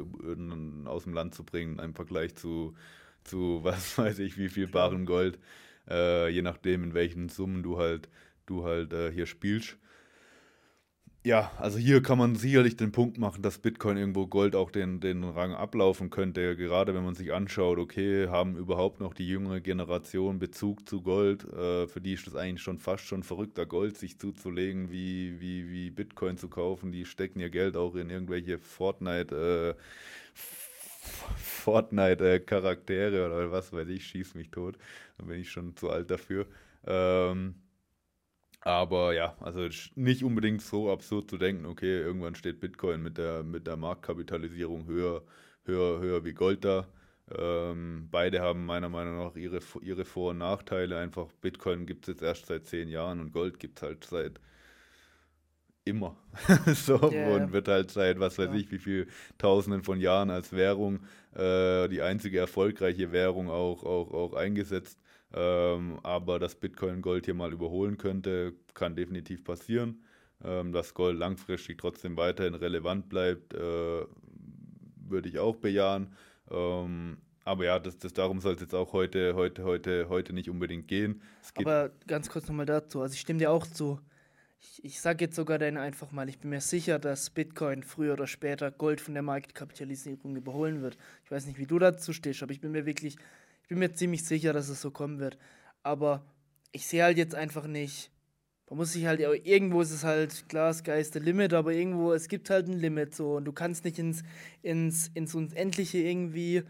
aus 0.85 1.03
dem 1.03 1.13
Land 1.13 1.35
zu 1.35 1.43
bringen 1.43 1.79
im 1.79 1.93
Vergleich 1.95 2.35
zu, 2.35 2.75
zu 3.23 3.59
was 3.63 3.97
weiß 3.97 4.19
ich, 4.19 4.37
wie 4.37 4.49
viel 4.49 4.67
barem 4.67 5.05
Gold, 5.05 5.39
äh, 5.89 6.29
je 6.29 6.41
nachdem, 6.41 6.83
in 6.83 6.93
welchen 6.93 7.29
Summen 7.29 7.63
du 7.63 7.77
halt 7.77 8.09
du 8.45 8.63
halt 8.63 8.93
äh, 8.93 9.11
hier 9.11 9.25
spielst. 9.25 9.77
Ja, 11.27 11.51
also 11.57 11.77
hier 11.77 12.01
kann 12.01 12.17
man 12.17 12.35
sicherlich 12.37 12.77
den 12.77 12.93
Punkt 12.93 13.17
machen, 13.17 13.41
dass 13.41 13.57
Bitcoin 13.57 13.97
irgendwo 13.97 14.27
Gold 14.27 14.55
auch 14.55 14.71
den, 14.71 15.01
den 15.01 15.25
Rang 15.25 15.53
ablaufen 15.53 16.09
könnte. 16.09 16.55
Gerade 16.55 16.95
wenn 16.95 17.03
man 17.03 17.15
sich 17.15 17.33
anschaut, 17.33 17.79
okay, 17.79 18.29
haben 18.29 18.55
überhaupt 18.55 19.01
noch 19.01 19.13
die 19.13 19.27
jüngere 19.27 19.59
Generation 19.59 20.39
Bezug 20.39 20.87
zu 20.87 21.01
Gold? 21.01 21.43
Äh, 21.43 21.89
für 21.89 21.99
die 21.99 22.13
ist 22.13 22.27
das 22.27 22.37
eigentlich 22.37 22.61
schon 22.61 22.79
fast 22.79 23.03
schon 23.03 23.23
verrückter 23.23 23.65
Gold, 23.65 23.97
sich 23.97 24.17
zuzulegen, 24.17 24.89
wie, 24.89 25.41
wie, 25.41 25.69
wie 25.69 25.89
Bitcoin 25.89 26.37
zu 26.37 26.47
kaufen. 26.47 26.93
Die 26.93 27.03
stecken 27.03 27.41
ihr 27.41 27.49
Geld 27.49 27.75
auch 27.75 27.95
in 27.95 28.09
irgendwelche 28.09 28.57
Fortnite, 28.57 29.75
äh, 29.75 29.81
Fortnite-Charaktere 31.35 33.25
oder 33.25 33.51
was 33.51 33.73
weiß 33.73 33.89
ich, 33.89 34.07
schieß 34.07 34.35
mich 34.35 34.49
tot. 34.49 34.77
Da 35.17 35.25
bin 35.25 35.41
ich 35.41 35.51
schon 35.51 35.75
zu 35.75 35.89
alt 35.89 36.09
dafür. 36.09 36.45
Ähm, 36.85 37.55
aber 38.61 39.13
ja, 39.13 39.35
also 39.39 39.67
nicht 39.95 40.23
unbedingt 40.23 40.61
so 40.61 40.91
absurd 40.91 41.29
zu 41.29 41.37
denken, 41.37 41.65
okay, 41.65 42.01
irgendwann 42.01 42.35
steht 42.35 42.59
Bitcoin 42.59 43.01
mit 43.01 43.17
der, 43.17 43.43
mit 43.43 43.67
der 43.67 43.77
Marktkapitalisierung 43.77 44.87
höher, 44.87 45.23
höher, 45.65 45.99
höher 45.99 46.25
wie 46.25 46.33
Gold 46.33 46.65
da. 46.65 46.87
Ähm, 47.29 48.07
beide 48.09 48.41
haben 48.41 48.65
meiner 48.65 48.89
Meinung 48.89 49.17
nach 49.17 49.35
ihre, 49.35 49.59
ihre 49.81 50.05
Vor- 50.05 50.31
und 50.31 50.37
Nachteile. 50.39 50.97
Einfach 50.97 51.27
Bitcoin 51.41 51.85
gibt 51.85 52.07
es 52.07 52.13
jetzt 52.13 52.23
erst 52.23 52.45
seit 52.47 52.65
zehn 52.65 52.89
Jahren 52.89 53.19
und 53.19 53.33
Gold 53.33 53.59
gibt 53.59 53.79
es 53.79 53.83
halt 53.83 54.03
seit 54.05 54.39
immer. 55.83 56.15
so 56.73 57.11
yeah, 57.11 57.35
und 57.35 57.51
wird 57.51 57.67
halt 57.67 57.91
seit 57.91 58.19
was 58.19 58.37
weiß 58.37 58.49
ja. 58.49 58.55
ich 58.55 58.71
wie 58.71 58.77
viel 58.77 59.07
Tausenden 59.37 59.83
von 59.83 59.99
Jahren 59.99 60.29
als 60.29 60.53
Währung, 60.53 60.99
äh, 61.35 61.87
die 61.89 62.01
einzige 62.01 62.39
erfolgreiche 62.39 63.11
Währung 63.11 63.49
auch, 63.49 63.83
auch, 63.83 64.11
auch 64.11 64.33
eingesetzt. 64.33 64.99
Ähm, 65.33 65.99
aber 66.03 66.39
dass 66.39 66.55
Bitcoin 66.55 67.01
Gold 67.01 67.25
hier 67.25 67.33
mal 67.33 67.51
überholen 67.51 67.97
könnte, 67.97 68.53
kann 68.73 68.95
definitiv 68.95 69.43
passieren. 69.43 70.03
Ähm, 70.43 70.71
dass 70.71 70.93
Gold 70.93 71.17
langfristig 71.17 71.79
trotzdem 71.79 72.15
weiterhin 72.15 72.53
relevant 72.53 73.09
bleibt, 73.09 73.53
äh, 73.53 74.05
würde 75.09 75.29
ich 75.29 75.39
auch 75.39 75.55
bejahen. 75.55 76.13
Ähm, 76.51 77.17
aber 77.43 77.65
ja, 77.65 77.79
das, 77.79 77.97
das, 77.97 78.13
darum 78.13 78.39
soll 78.39 78.55
es 78.55 78.61
jetzt 78.61 78.75
auch 78.75 78.93
heute, 78.93 79.33
heute, 79.33 79.63
heute, 79.63 80.09
heute 80.09 80.33
nicht 80.33 80.49
unbedingt 80.49 80.87
gehen. 80.87 81.21
aber 81.55 81.91
ganz 82.05 82.29
kurz 82.29 82.47
nochmal 82.47 82.65
dazu. 82.65 83.01
Also 83.01 83.13
ich 83.13 83.21
stimme 83.21 83.39
dir 83.39 83.51
auch 83.51 83.65
zu. 83.65 83.99
Ich, 84.59 84.83
ich 84.83 85.01
sage 85.01 85.25
jetzt 85.25 85.35
sogar 85.35 85.57
dann 85.57 85.77
einfach 85.77 86.11
mal, 86.11 86.27
ich 86.29 86.39
bin 86.39 86.49
mir 86.49 86.61
sicher, 86.61 86.99
dass 86.99 87.29
Bitcoin 87.29 87.83
früher 87.83 88.13
oder 88.13 88.27
später 88.27 88.69
Gold 88.69 89.01
von 89.01 89.13
der 89.13 89.23
Marktkapitalisierung 89.23 90.35
überholen 90.35 90.81
wird. 90.81 90.97
Ich 91.23 91.31
weiß 91.31 91.45
nicht, 91.45 91.57
wie 91.57 91.65
du 91.65 91.79
dazu 91.79 92.11
stehst, 92.11 92.43
aber 92.43 92.51
ich 92.51 92.59
bin 92.59 92.71
mir 92.71 92.85
wirklich, 92.85 93.15
ich 93.67 93.69
bin 93.69 93.79
mir 93.79 93.93
ziemlich 93.93 94.23
sicher, 94.23 94.53
dass 94.53 94.69
es 94.69 94.79
so 94.79 94.91
kommen 94.91 95.19
wird. 95.19 95.37
Aber 95.83 96.23
ich 96.71 96.87
sehe 96.87 97.03
halt 97.03 97.17
jetzt 97.17 97.35
einfach 97.35 97.67
nicht, 97.67 98.11
man 98.69 98.77
muss 98.77 98.93
sich 98.93 99.05
halt, 99.05 99.19
irgendwo 99.19 99.81
ist 99.81 99.91
es 99.91 100.05
halt, 100.05 100.47
klar, 100.47 100.73
Sky 100.73 101.03
the 101.03 101.19
limit, 101.19 101.53
aber 101.53 101.73
irgendwo, 101.73 102.13
es 102.13 102.29
gibt 102.29 102.49
halt 102.49 102.69
ein 102.69 102.79
Limit 102.79 103.13
so 103.13 103.35
und 103.35 103.43
du 103.43 103.51
kannst 103.51 103.83
nicht 103.83 103.99
ins, 103.99 104.23
ins, 104.61 105.09
ins 105.15 105.35
Unendliche 105.35 105.97
irgendwie 105.97 106.63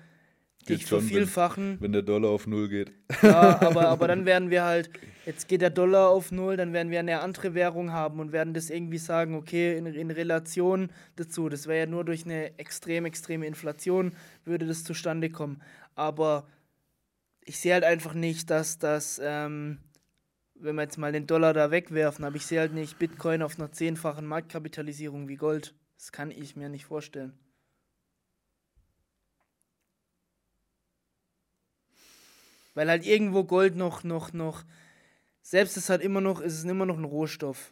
dich 0.67 0.87
vervielfachen. 0.87 1.73
Wenn, 1.73 1.81
wenn 1.81 1.91
der 1.91 2.01
Dollar 2.01 2.31
auf 2.31 2.47
Null 2.47 2.67
geht. 2.67 2.91
Ja, 3.21 3.61
aber, 3.61 3.89
aber 3.89 4.07
dann 4.07 4.25
werden 4.25 4.49
wir 4.49 4.63
halt, 4.63 4.89
jetzt 5.27 5.47
geht 5.47 5.61
der 5.61 5.69
Dollar 5.69 6.09
auf 6.09 6.31
Null, 6.31 6.57
dann 6.57 6.73
werden 6.73 6.89
wir 6.89 6.97
eine 6.99 7.19
andere 7.19 7.53
Währung 7.53 7.93
haben 7.93 8.19
und 8.19 8.31
werden 8.31 8.55
das 8.55 8.71
irgendwie 8.71 8.97
sagen, 8.97 9.35
okay, 9.35 9.77
in, 9.77 9.85
in 9.85 10.09
Relation 10.09 10.89
dazu. 11.15 11.47
Das 11.47 11.67
wäre 11.67 11.81
ja 11.81 11.85
nur 11.85 12.03
durch 12.05 12.25
eine 12.25 12.57
extrem, 12.57 13.05
extreme 13.05 13.45
Inflation 13.45 14.13
würde 14.45 14.65
das 14.65 14.83
zustande 14.83 15.29
kommen. 15.29 15.61
Aber 15.93 16.47
ich 17.47 17.59
sehe 17.59 17.73
halt 17.73 17.85
einfach 17.85 18.13
nicht, 18.13 18.49
dass 18.49 18.77
das, 18.77 19.21
ähm, 19.23 19.79
wenn 20.55 20.75
wir 20.75 20.81
jetzt 20.81 20.97
mal 20.97 21.13
den 21.13 21.27
Dollar 21.27 21.53
da 21.53 21.71
wegwerfen, 21.71 22.25
aber 22.25 22.35
ich 22.35 22.45
sehe 22.45 22.59
halt 22.59 22.73
nicht 22.73 22.99
Bitcoin 22.99 23.41
auf 23.41 23.57
einer 23.57 23.71
zehnfachen 23.71 24.25
Marktkapitalisierung 24.25 25.29
wie 25.29 25.37
Gold. 25.37 25.73
Das 25.97 26.11
kann 26.11 26.29
ich 26.29 26.57
mir 26.57 26.67
nicht 26.67 26.85
vorstellen. 26.85 27.39
Weil 32.73 32.89
halt 32.89 33.05
irgendwo 33.05 33.45
Gold 33.45 33.77
noch, 33.77 34.03
noch, 34.03 34.33
noch, 34.33 34.65
selbst 35.41 35.77
ist 35.77 35.89
halt 35.89 36.01
immer 36.01 36.19
noch, 36.19 36.41
ist 36.41 36.53
es 36.53 36.65
immer 36.65 36.85
noch 36.85 36.97
ein 36.97 37.05
Rohstoff. 37.05 37.71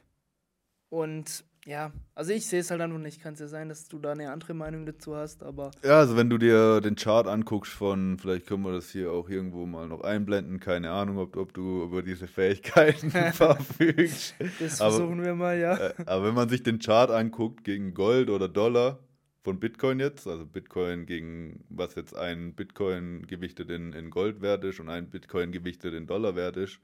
Und 0.88 1.44
ja, 1.68 1.92
also 2.14 2.32
ich 2.32 2.46
sehe 2.46 2.60
es 2.60 2.70
halt 2.70 2.80
einfach 2.82 3.00
nicht. 3.00 3.22
Kann 3.22 3.34
es 3.34 3.40
ja 3.40 3.48
sein, 3.48 3.70
dass 3.70 3.88
du 3.88 3.98
da 3.98 4.12
eine 4.12 4.32
andere 4.32 4.54
Meinung 4.54 4.86
dazu 4.86 5.16
hast, 5.16 5.42
aber. 5.42 5.72
Ja, 5.84 5.98
also 5.98 6.16
wenn 6.16 6.30
du 6.30 6.38
dir 6.38 6.80
den 6.80 6.96
Chart 6.96 7.26
anguckst 7.28 7.74
von, 7.74 8.20
vielleicht 8.20 8.46
können 8.46 8.64
wir 8.64 8.72
das 8.72 8.92
hier 8.92 9.12
auch 9.12 9.30
irgendwo 9.30 9.66
mal 9.66 9.88
noch 9.88 10.02
einblenden, 10.02 10.60
keine 10.60 10.92
Ahnung, 10.92 11.18
ob, 11.18 11.36
ob 11.36 11.54
du 11.56 11.84
über 11.84 12.04
diese 12.04 12.28
Fähigkeiten 12.28 13.10
verfügst. 13.34 14.36
Das 14.60 14.78
versuchen 14.78 15.20
aber, 15.20 15.26
wir 15.26 15.36
mal, 15.36 15.58
ja. 15.58 15.76
Äh, 15.76 15.94
aber 16.06 16.28
wenn 16.28 16.36
man 16.36 16.50
sich 16.50 16.62
den 16.62 16.78
Chart 16.78 17.10
anguckt 17.10 17.64
gegen 17.64 17.96
Gold 17.96 18.30
oder 18.30 18.48
Dollar 18.48 19.00
von 19.44 19.60
Bitcoin 19.60 20.00
jetzt, 20.00 20.28
also 20.28 20.46
Bitcoin 20.46 21.08
gegen 21.08 21.66
was 21.70 21.96
jetzt 21.96 22.16
ein 22.16 22.54
Bitcoin 22.54 23.26
gewichtet 23.26 23.72
in, 23.72 23.92
in 23.94 24.12
Gold 24.12 24.42
wert 24.42 24.64
ist 24.64 24.80
und 24.80 24.90
ein 24.90 25.10
Bitcoin 25.10 25.52
gewichtet 25.52 25.96
in 25.96 26.06
Dollar 26.06 26.36
wert 26.36 26.58
ist, 26.58 26.80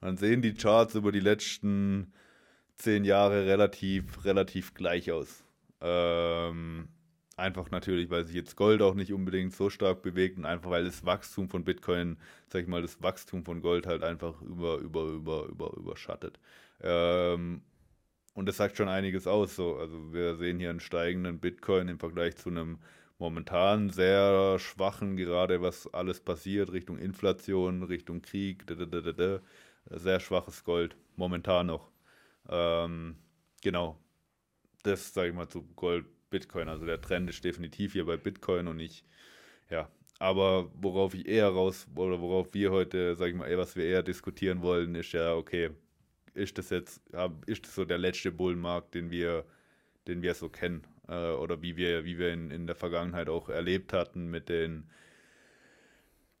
dann 0.00 0.16
sehen 0.16 0.42
die 0.42 0.54
Charts 0.54 0.96
über 0.96 1.12
die 1.12 1.20
letzten 1.20 2.12
zehn 2.78 3.04
Jahre 3.04 3.46
relativ, 3.46 4.24
relativ 4.24 4.74
gleich 4.74 5.12
aus. 5.12 5.44
Ähm, 5.80 6.88
einfach 7.36 7.70
natürlich, 7.70 8.10
weil 8.10 8.26
sich 8.26 8.36
jetzt 8.36 8.56
Gold 8.56 8.82
auch 8.82 8.94
nicht 8.94 9.12
unbedingt 9.12 9.54
so 9.54 9.70
stark 9.70 10.02
bewegt 10.02 10.38
und 10.38 10.46
einfach 10.46 10.70
weil 10.70 10.84
das 10.84 11.04
Wachstum 11.04 11.48
von 11.48 11.64
Bitcoin, 11.64 12.16
sag 12.48 12.62
ich 12.62 12.68
mal, 12.68 12.82
das 12.82 13.02
Wachstum 13.02 13.44
von 13.44 13.60
Gold 13.62 13.86
halt 13.86 14.02
einfach 14.02 14.40
über, 14.42 14.78
über, 14.78 15.04
über, 15.04 15.46
über, 15.46 15.72
überschattet. 15.76 16.38
Ähm, 16.82 17.62
und 18.34 18.46
das 18.46 18.56
sagt 18.56 18.76
schon 18.76 18.88
einiges 18.88 19.26
aus. 19.26 19.56
So. 19.56 19.76
Also 19.76 20.12
wir 20.12 20.36
sehen 20.36 20.58
hier 20.60 20.70
einen 20.70 20.80
steigenden 20.80 21.40
Bitcoin 21.40 21.88
im 21.88 21.98
Vergleich 21.98 22.36
zu 22.36 22.50
einem 22.50 22.78
momentan 23.18 23.90
sehr 23.90 24.58
schwachen, 24.60 25.16
gerade 25.16 25.60
was 25.60 25.92
alles 25.92 26.20
passiert, 26.20 26.72
Richtung 26.72 26.98
Inflation, 26.98 27.82
Richtung 27.82 28.22
Krieg, 28.22 28.64
sehr 29.90 30.20
schwaches 30.20 30.64
Gold, 30.64 30.96
momentan 31.16 31.66
noch. 31.66 31.88
Ähm, 32.48 33.16
genau. 33.62 33.98
Das 34.82 35.12
sage 35.12 35.28
ich 35.28 35.34
mal 35.34 35.48
zu 35.48 35.62
Gold, 35.76 36.06
Bitcoin. 36.30 36.68
Also 36.68 36.86
der 36.86 37.00
Trend 37.00 37.28
ist 37.30 37.44
definitiv 37.44 37.92
hier 37.92 38.06
bei 38.06 38.16
Bitcoin 38.16 38.68
und 38.68 38.76
nicht, 38.76 39.04
ja. 39.70 39.90
Aber 40.18 40.70
worauf 40.74 41.14
ich 41.14 41.28
eher 41.28 41.48
raus, 41.48 41.86
oder 41.94 42.20
worauf 42.20 42.52
wir 42.52 42.72
heute, 42.72 43.14
sage 43.16 43.30
ich 43.30 43.36
mal, 43.36 43.56
was 43.56 43.76
wir 43.76 43.84
eher 43.84 44.02
diskutieren 44.02 44.62
wollen, 44.62 44.94
ist 44.96 45.12
ja, 45.12 45.34
okay, 45.34 45.70
ist 46.34 46.58
das 46.58 46.70
jetzt, 46.70 47.00
ist 47.46 47.66
das 47.66 47.74
so 47.74 47.84
der 47.84 47.98
letzte 47.98 48.32
Bullenmarkt, 48.32 48.94
den 48.94 49.10
wir, 49.10 49.44
den 50.08 50.22
wir 50.22 50.34
so 50.34 50.48
kennen? 50.48 50.84
Äh, 51.08 51.32
oder 51.32 51.62
wie 51.62 51.76
wir, 51.76 52.04
wie 52.04 52.18
wir 52.18 52.32
in, 52.32 52.50
in 52.50 52.66
der 52.66 52.76
Vergangenheit 52.76 53.28
auch 53.28 53.48
erlebt 53.48 53.92
hatten 53.92 54.28
mit 54.28 54.48
den 54.48 54.90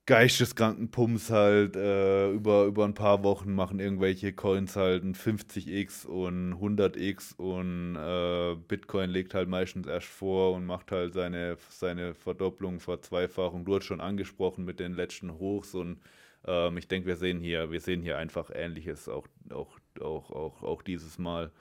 geisteskranken 0.08 0.90
Pumps 0.90 1.28
halt 1.28 1.76
äh, 1.76 2.30
über, 2.30 2.64
über 2.64 2.86
ein 2.86 2.94
paar 2.94 3.22
Wochen 3.24 3.54
machen 3.54 3.78
irgendwelche 3.78 4.32
Coins 4.32 4.74
halt 4.74 5.04
ein 5.04 5.14
50x 5.14 6.06
und 6.06 6.54
100x 6.54 7.36
und 7.36 7.94
äh, 7.94 8.56
Bitcoin 8.56 9.10
legt 9.10 9.34
halt 9.34 9.50
meistens 9.50 9.86
erst 9.86 10.06
vor 10.06 10.54
und 10.54 10.64
macht 10.64 10.92
halt 10.92 11.12
seine, 11.12 11.58
seine 11.68 12.14
Verdopplung, 12.14 12.80
Verzweifachung. 12.80 13.66
Du 13.66 13.76
hast 13.76 13.84
schon 13.84 14.00
angesprochen 14.00 14.64
mit 14.64 14.80
den 14.80 14.94
letzten 14.94 15.30
Hochs 15.38 15.74
und 15.74 16.00
ähm, 16.46 16.78
ich 16.78 16.88
denke, 16.88 17.06
wir 17.06 17.16
sehen 17.16 17.38
hier, 17.38 17.70
wir 17.70 17.80
sehen 17.82 18.00
hier 18.00 18.16
einfach 18.16 18.48
Ähnliches 18.50 19.10
auch, 19.10 19.26
auch, 19.50 19.78
auch, 20.00 20.30
auch, 20.30 20.62
auch 20.62 20.80
dieses 20.80 21.18
Mal. 21.18 21.52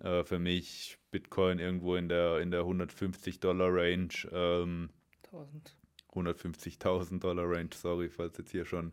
Äh, 0.00 0.22
für 0.22 0.38
mich 0.38 0.96
Bitcoin 1.10 1.58
irgendwo 1.58 1.96
in 1.96 2.08
der, 2.08 2.38
in 2.38 2.52
der 2.52 2.60
150 2.60 3.40
Dollar 3.40 3.74
Range. 3.74 4.12
Ähm, 4.30 4.90
1000. 5.24 5.74
150.000 6.16 7.20
Dollar 7.20 7.48
Range, 7.48 7.70
sorry, 7.74 8.08
falls 8.08 8.38
jetzt 8.38 8.50
hier 8.50 8.64
schon 8.64 8.92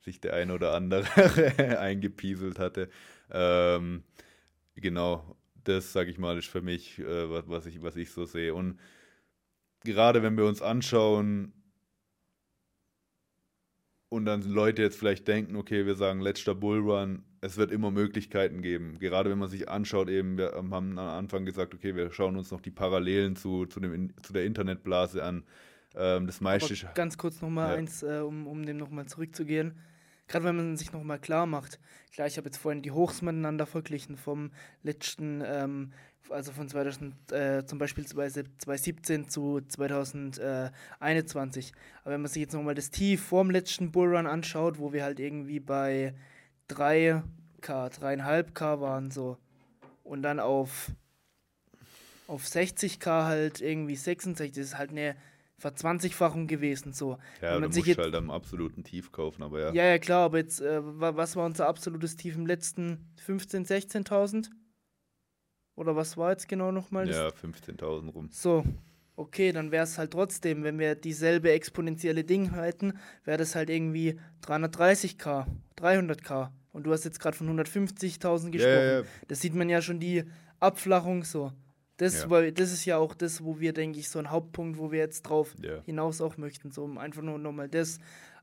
sich 0.00 0.20
der 0.20 0.34
ein 0.34 0.50
oder 0.50 0.74
andere 0.74 1.06
eingepieselt 1.80 2.58
hatte. 2.58 2.88
Ähm, 3.30 4.04
genau, 4.74 5.36
das, 5.64 5.92
sage 5.92 6.10
ich 6.10 6.18
mal, 6.18 6.38
ist 6.38 6.48
für 6.48 6.62
mich, 6.62 6.98
äh, 6.98 7.30
was, 7.30 7.48
was, 7.48 7.66
ich, 7.66 7.82
was 7.82 7.96
ich 7.96 8.10
so 8.10 8.24
sehe. 8.24 8.54
Und 8.54 8.78
gerade 9.84 10.22
wenn 10.22 10.36
wir 10.36 10.44
uns 10.46 10.62
anschauen 10.62 11.52
und 14.08 14.24
dann 14.24 14.42
Leute 14.42 14.82
jetzt 14.82 14.98
vielleicht 14.98 15.28
denken, 15.28 15.56
okay, 15.56 15.84
wir 15.84 15.94
sagen 15.94 16.20
letzter 16.20 16.54
Bullrun, 16.54 17.24
es 17.40 17.56
wird 17.56 17.70
immer 17.70 17.90
Möglichkeiten 17.90 18.62
geben. 18.62 18.98
Gerade 18.98 19.30
wenn 19.30 19.38
man 19.38 19.48
sich 19.48 19.68
anschaut, 19.68 20.08
eben, 20.08 20.38
wir 20.38 20.52
haben 20.52 20.72
am 20.72 20.98
Anfang 20.98 21.44
gesagt, 21.44 21.74
okay, 21.74 21.94
wir 21.94 22.10
schauen 22.12 22.36
uns 22.36 22.50
noch 22.50 22.60
die 22.60 22.70
Parallelen 22.70 23.36
zu, 23.36 23.66
zu, 23.66 23.80
dem, 23.80 24.14
zu 24.22 24.32
der 24.32 24.44
Internetblase 24.44 25.22
an. 25.22 25.44
Ähm, 25.94 26.26
das 26.26 26.40
meiste 26.40 26.74
Aber 26.84 26.94
ganz 26.94 27.18
kurz 27.18 27.40
nochmal 27.40 27.70
ja. 27.70 27.76
eins, 27.76 28.02
äh, 28.02 28.20
um, 28.20 28.46
um 28.46 28.64
dem 28.64 28.76
nochmal 28.76 29.06
zurückzugehen. 29.06 29.74
Gerade 30.28 30.44
wenn 30.44 30.56
man 30.56 30.76
sich 30.76 30.92
nochmal 30.92 31.18
klar 31.18 31.46
macht, 31.46 31.80
klar, 32.12 32.26
ich 32.26 32.36
habe 32.36 32.48
jetzt 32.48 32.58
vorhin 32.58 32.82
die 32.82 32.90
Hochs 32.90 33.22
miteinander 33.22 33.64
verglichen 33.64 34.18
vom 34.18 34.50
letzten, 34.82 35.42
ähm, 35.44 35.94
also 36.28 36.52
von 36.52 36.68
2000, 36.68 37.32
äh, 37.32 37.64
zum 37.64 37.78
Beispiel 37.78 38.04
2017 38.04 39.30
zu 39.30 39.62
2021. 39.66 41.72
Aber 42.02 42.12
wenn 42.12 42.20
man 42.20 42.30
sich 42.30 42.42
jetzt 42.42 42.52
nochmal 42.52 42.74
das 42.74 42.90
Tief 42.90 43.22
vorm 43.22 43.50
letzten 43.50 43.90
Bullrun 43.90 44.26
anschaut, 44.26 44.78
wo 44.78 44.92
wir 44.92 45.02
halt 45.02 45.18
irgendwie 45.18 45.60
bei 45.60 46.12
3K, 46.68 47.22
3,5K 47.62 48.82
waren 48.82 49.10
so 49.10 49.38
und 50.04 50.22
dann 50.22 50.40
auf, 50.40 50.90
auf 52.26 52.44
60K 52.44 53.24
halt 53.24 53.62
irgendwie 53.62 53.96
66, 53.96 54.52
das 54.52 54.66
ist 54.66 54.76
halt 54.76 54.90
eine 54.90 55.16
Verzwanzigfachung 55.58 56.46
gewesen. 56.46 56.92
So. 56.92 57.18
Ja, 57.42 57.54
Wenn 57.54 57.62
man 57.62 57.72
sich 57.72 57.86
jetzt, 57.86 57.98
halt 57.98 58.14
am 58.14 58.30
absoluten 58.30 58.84
Tief 58.84 59.10
kaufen, 59.12 59.42
aber 59.42 59.60
ja. 59.60 59.72
Ja, 59.72 59.84
ja, 59.84 59.98
klar, 59.98 60.24
aber 60.24 60.38
jetzt, 60.38 60.60
äh, 60.60 60.80
was 60.82 61.36
war 61.36 61.44
unser 61.44 61.66
absolutes 61.66 62.16
Tief 62.16 62.36
im 62.36 62.46
letzten 62.46 63.08
15.000, 63.26 63.66
16.000? 63.66 64.50
Oder 65.74 65.96
was 65.96 66.16
war 66.16 66.30
jetzt 66.30 66.48
genau 66.48 66.72
nochmal? 66.72 67.08
Ja, 67.08 67.28
15.000 67.28 68.10
rum. 68.12 68.28
So, 68.32 68.64
okay, 69.16 69.52
dann 69.52 69.70
wäre 69.70 69.84
es 69.84 69.98
halt 69.98 70.12
trotzdem, 70.12 70.62
wenn 70.62 70.78
wir 70.78 70.94
dieselbe 70.94 71.50
exponentielle 71.52 72.24
Ding 72.24 72.54
hätten, 72.54 72.94
wäre 73.24 73.38
das 73.38 73.54
halt 73.54 73.68
irgendwie 73.68 74.18
330k, 74.44 75.46
300k. 75.76 76.50
Und 76.72 76.84
du 76.84 76.92
hast 76.92 77.04
jetzt 77.04 77.18
gerade 77.18 77.36
von 77.36 77.48
150.000 77.48 78.50
gesprochen. 78.50 78.62
Ja, 78.62 79.00
ja. 79.00 79.02
Das 79.26 79.40
sieht 79.40 79.54
man 79.54 79.68
ja 79.68 79.82
schon 79.82 79.98
die 79.98 80.24
Abflachung 80.60 81.24
so. 81.24 81.52
Das, 81.98 82.22
ja. 82.22 82.30
weil, 82.30 82.52
das 82.52 82.72
ist 82.72 82.84
ja 82.84 82.96
auch 82.96 83.14
das, 83.14 83.44
wo 83.44 83.58
wir, 83.60 83.72
denke 83.72 83.98
ich, 83.98 84.08
so 84.08 84.18
ein 84.20 84.30
Hauptpunkt, 84.30 84.78
wo 84.78 84.90
wir 84.92 85.00
jetzt 85.00 85.22
drauf 85.22 85.54
ja. 85.62 85.82
hinaus 85.82 86.20
auch 86.20 86.36
möchten, 86.36 86.70
so 86.70 86.84
um 86.84 86.96
einfach 86.96 87.22
nur 87.22 87.38
nochmal 87.38 87.68
das 87.68 87.98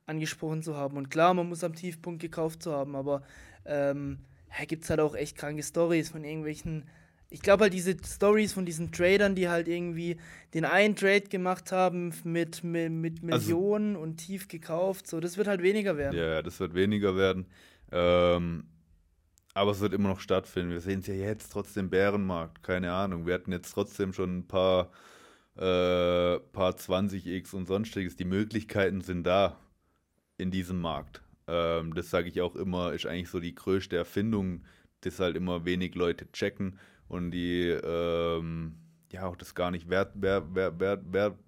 angesprochen 0.06 0.62
zu 0.62 0.76
haben. 0.76 0.98
Und 0.98 1.10
klar, 1.10 1.34
man 1.34 1.48
muss 1.48 1.64
am 1.64 1.74
Tiefpunkt 1.74 2.22
gekauft 2.22 2.62
zu 2.62 2.74
haben, 2.74 2.96
aber 2.96 3.24
ähm, 3.66 4.20
ja, 4.58 4.66
gibt 4.66 4.84
es 4.84 4.90
halt 4.90 5.00
auch 5.00 5.16
echt 5.16 5.38
kranke 5.38 5.64
Stories 5.64 6.10
von 6.10 6.26
irgendwelchen. 6.26 6.84
Ich 7.30 7.42
glaube 7.42 7.64
halt 7.64 7.74
diese 7.74 7.96
Stories 8.06 8.54
von 8.54 8.66
diesen 8.66 8.92
Tradern, 8.92 9.36
die 9.36 9.48
halt 9.48 9.70
irgendwie 9.70 10.18
den 10.54 10.66
einen 10.66 10.96
Trade 10.98 11.22
gemacht 11.22 11.72
haben 11.72 12.14
mit, 12.26 12.62
mit, 12.64 12.92
mit 12.92 13.24
also 13.32 13.48
Millionen 13.48 13.96
also, 13.96 14.04
und 14.04 14.18
tief 14.18 14.50
gekauft, 14.50 15.08
so, 15.08 15.22
das 15.22 15.38
wird 15.38 15.48
halt 15.48 15.64
weniger 15.64 15.98
werden. 15.98 16.18
Ja, 16.18 16.42
das 16.42 16.60
wird 16.60 16.76
weniger 16.76 17.16
werden. 17.16 17.48
Ähm, 17.92 18.66
aber 19.56 19.72
es 19.72 19.80
wird 19.80 19.94
immer 19.94 20.10
noch 20.10 20.20
stattfinden. 20.20 20.72
Wir 20.72 20.82
sehen 20.82 21.00
es 21.00 21.08
ja 21.08 21.16
jetzt 21.16 21.52
trotzdem 21.52 21.90
Bärenmarkt, 21.90 22.62
keine 22.62 22.92
Ahnung. 22.92 23.26
Wir 23.26 23.34
hatten 23.36 23.54
jetzt 23.54 23.72
trotzdem 23.72 24.12
schon 24.12 24.40
ein 24.40 24.48
paar, 24.48 24.92
äh, 25.56 26.40
paar 26.52 26.76
20x 26.76 27.56
und 27.56 27.66
sonstiges. 27.66 28.18
Die 28.18 28.26
Möglichkeiten 28.26 29.00
sind 29.00 29.24
da 29.24 29.58
in 30.38 30.52
diesem 30.52 30.82
Markt. 30.82 31.24
Ähm, 31.48 31.96
das 31.96 32.10
sage 32.10 32.28
ich 32.30 32.42
auch 32.42 32.56
immer, 32.56 32.92
ist 32.92 33.06
eigentlich 33.06 33.30
so 33.30 33.40
die 33.40 33.56
größte 33.56 33.96
Erfindung, 33.96 34.64
das 35.02 35.20
halt 35.20 35.38
immer 35.38 35.64
wenig 35.64 35.96
Leute 35.96 36.30
checken 36.34 36.78
und 37.08 37.32
die 37.32 37.70
ähm, 37.70 38.76
ja 39.14 39.26
auch 39.26 39.38
das 39.38 39.56
gar 39.56 39.72
nicht 39.72 39.90
wert, 39.90 40.22
wert, 40.22 40.54
wert, 40.54 40.80
wert, 40.82 41.14
wert, 41.14 41.40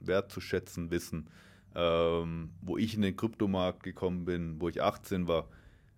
wertzuschätzen 0.00 0.90
wissen. 0.90 1.28
Ähm, 1.74 2.52
wo 2.62 2.78
ich 2.78 2.94
in 2.94 3.02
den 3.02 3.16
Kryptomarkt 3.16 3.82
gekommen 3.82 4.24
bin, 4.24 4.60
wo 4.60 4.68
ich 4.68 4.82
18 4.82 5.28
war, 5.28 5.48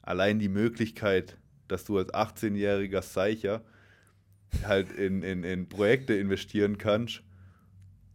allein 0.03 0.39
die 0.41 0.49
Möglichkeit, 0.49 1.39
dass 1.73 1.85
du 1.85 1.99
als 1.99 2.13
18-jähriger 2.13 3.03
Seicher 3.03 3.63
halt 4.65 4.93
in, 4.93 5.23
in, 5.23 5.43
in 5.43 5.69
Projekte 5.69 6.15
investieren 6.15 6.79
kannst, 6.79 7.23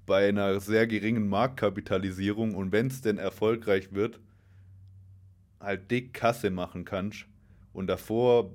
bei 0.06 0.30
einer 0.30 0.60
sehr 0.60 0.88
geringen 0.88 1.28
Marktkapitalisierung 1.28 2.56
und 2.56 2.72
wenn 2.72 2.88
es 2.88 3.02
denn 3.02 3.18
erfolgreich 3.18 3.94
wird, 3.94 4.20
halt 5.60 5.92
dick 5.92 6.14
Kasse 6.14 6.50
machen 6.50 6.86
kannst. 6.86 7.26
Und 7.74 7.88
davor 7.88 8.52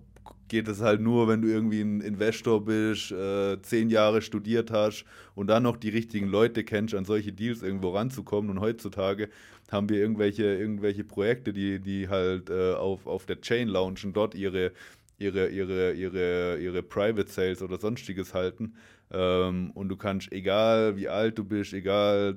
geht 0.52 0.68
es 0.68 0.82
halt 0.82 1.00
nur, 1.00 1.28
wenn 1.28 1.40
du 1.40 1.49
irgendwie 1.49 1.80
ein 1.80 2.02
Investor 2.02 2.62
bist, 2.62 3.11
äh, 3.11 3.56
zehn 3.62 3.88
Jahre 3.88 4.21
studiert 4.21 4.71
hast 4.71 5.06
und 5.35 5.47
dann 5.47 5.62
noch 5.62 5.78
die 5.78 5.88
richtigen 5.88 6.28
Leute 6.28 6.62
kennst, 6.62 6.94
an 6.94 7.06
solche 7.06 7.32
Deals 7.32 7.62
irgendwo 7.62 7.88
ranzukommen. 7.88 8.50
Und 8.50 8.61
heutzutage 8.61 9.30
haben 9.71 9.88
wir 9.88 9.97
irgendwelche, 9.97 10.44
irgendwelche 10.44 11.04
Projekte, 11.04 11.54
die, 11.54 11.80
die 11.80 12.11
halt 12.11 12.50
äh, 12.50 12.75
auf, 12.75 13.06
auf 13.06 13.25
der 13.25 13.40
Chain 13.40 13.66
launchen, 13.66 14.12
dort 14.12 14.35
ihre, 14.35 14.73
ihre, 15.18 15.49
ihre, 15.49 15.94
ihre, 15.94 16.59
ihre 16.59 16.82
Private 16.82 17.30
Sales 17.30 17.62
oder 17.62 17.78
sonstiges 17.78 18.35
halten. 18.35 18.75
Ähm, 19.11 19.71
und 19.71 19.88
du 19.88 19.97
kannst, 19.97 20.30
egal 20.32 20.99
wie 20.99 21.09
alt 21.09 21.38
du 21.38 21.44
bist, 21.44 21.73
egal 21.73 22.35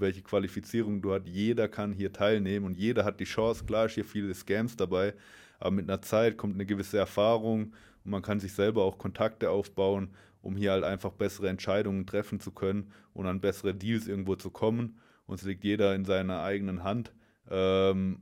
welche 0.00 0.22
Qualifizierung 0.22 1.02
du 1.02 1.12
hast, 1.12 1.26
jeder 1.26 1.68
kann 1.68 1.92
hier 1.92 2.14
teilnehmen 2.14 2.64
und 2.64 2.78
jeder 2.78 3.04
hat 3.04 3.20
die 3.20 3.24
Chance. 3.24 3.66
Klar 3.66 3.84
ist 3.84 3.94
hier 3.94 4.06
viele 4.06 4.32
Scams 4.32 4.74
dabei, 4.74 5.12
aber 5.58 5.70
mit 5.70 5.88
einer 5.88 6.02
Zeit 6.02 6.36
kommt 6.36 6.54
eine 6.54 6.66
gewisse 6.66 6.98
Erfahrung 6.98 7.72
und 8.04 8.10
man 8.10 8.22
kann 8.22 8.40
sich 8.40 8.52
selber 8.52 8.84
auch 8.84 8.98
Kontakte 8.98 9.50
aufbauen, 9.50 10.10
um 10.40 10.56
hier 10.56 10.72
halt 10.72 10.84
einfach 10.84 11.12
bessere 11.12 11.48
Entscheidungen 11.48 12.06
treffen 12.06 12.40
zu 12.40 12.52
können 12.52 12.92
und 13.12 13.26
an 13.26 13.40
bessere 13.40 13.74
Deals 13.74 14.06
irgendwo 14.06 14.36
zu 14.36 14.50
kommen. 14.50 14.98
Und 15.26 15.40
es 15.40 15.42
liegt 15.42 15.64
jeder 15.64 15.94
in 15.94 16.04
seiner 16.04 16.42
eigenen 16.42 16.84
Hand. 16.84 17.12
Ähm, 17.50 18.20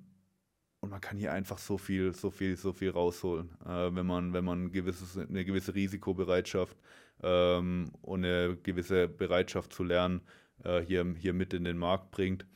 und 0.80 0.90
man 0.90 1.00
kann 1.00 1.18
hier 1.18 1.32
einfach 1.32 1.58
so 1.58 1.78
viel, 1.78 2.12
so 2.12 2.30
viel, 2.30 2.56
so 2.56 2.72
viel 2.72 2.90
rausholen, 2.90 3.50
äh, 3.64 3.94
wenn 3.94 4.06
man, 4.06 4.32
wenn 4.32 4.44
man 4.44 4.72
gewisses, 4.72 5.18
eine 5.18 5.44
gewisse 5.44 5.74
Risikobereitschaft 5.74 6.76
ähm, 7.22 7.90
und 8.02 8.24
eine 8.24 8.56
gewisse 8.62 9.08
Bereitschaft 9.08 9.72
zu 9.72 9.84
lernen 9.84 10.20
äh, 10.64 10.80
hier, 10.80 11.04
hier 11.18 11.32
mit 11.32 11.54
in 11.54 11.64
den 11.64 11.78
Markt 11.78 12.10
bringt. 12.10 12.46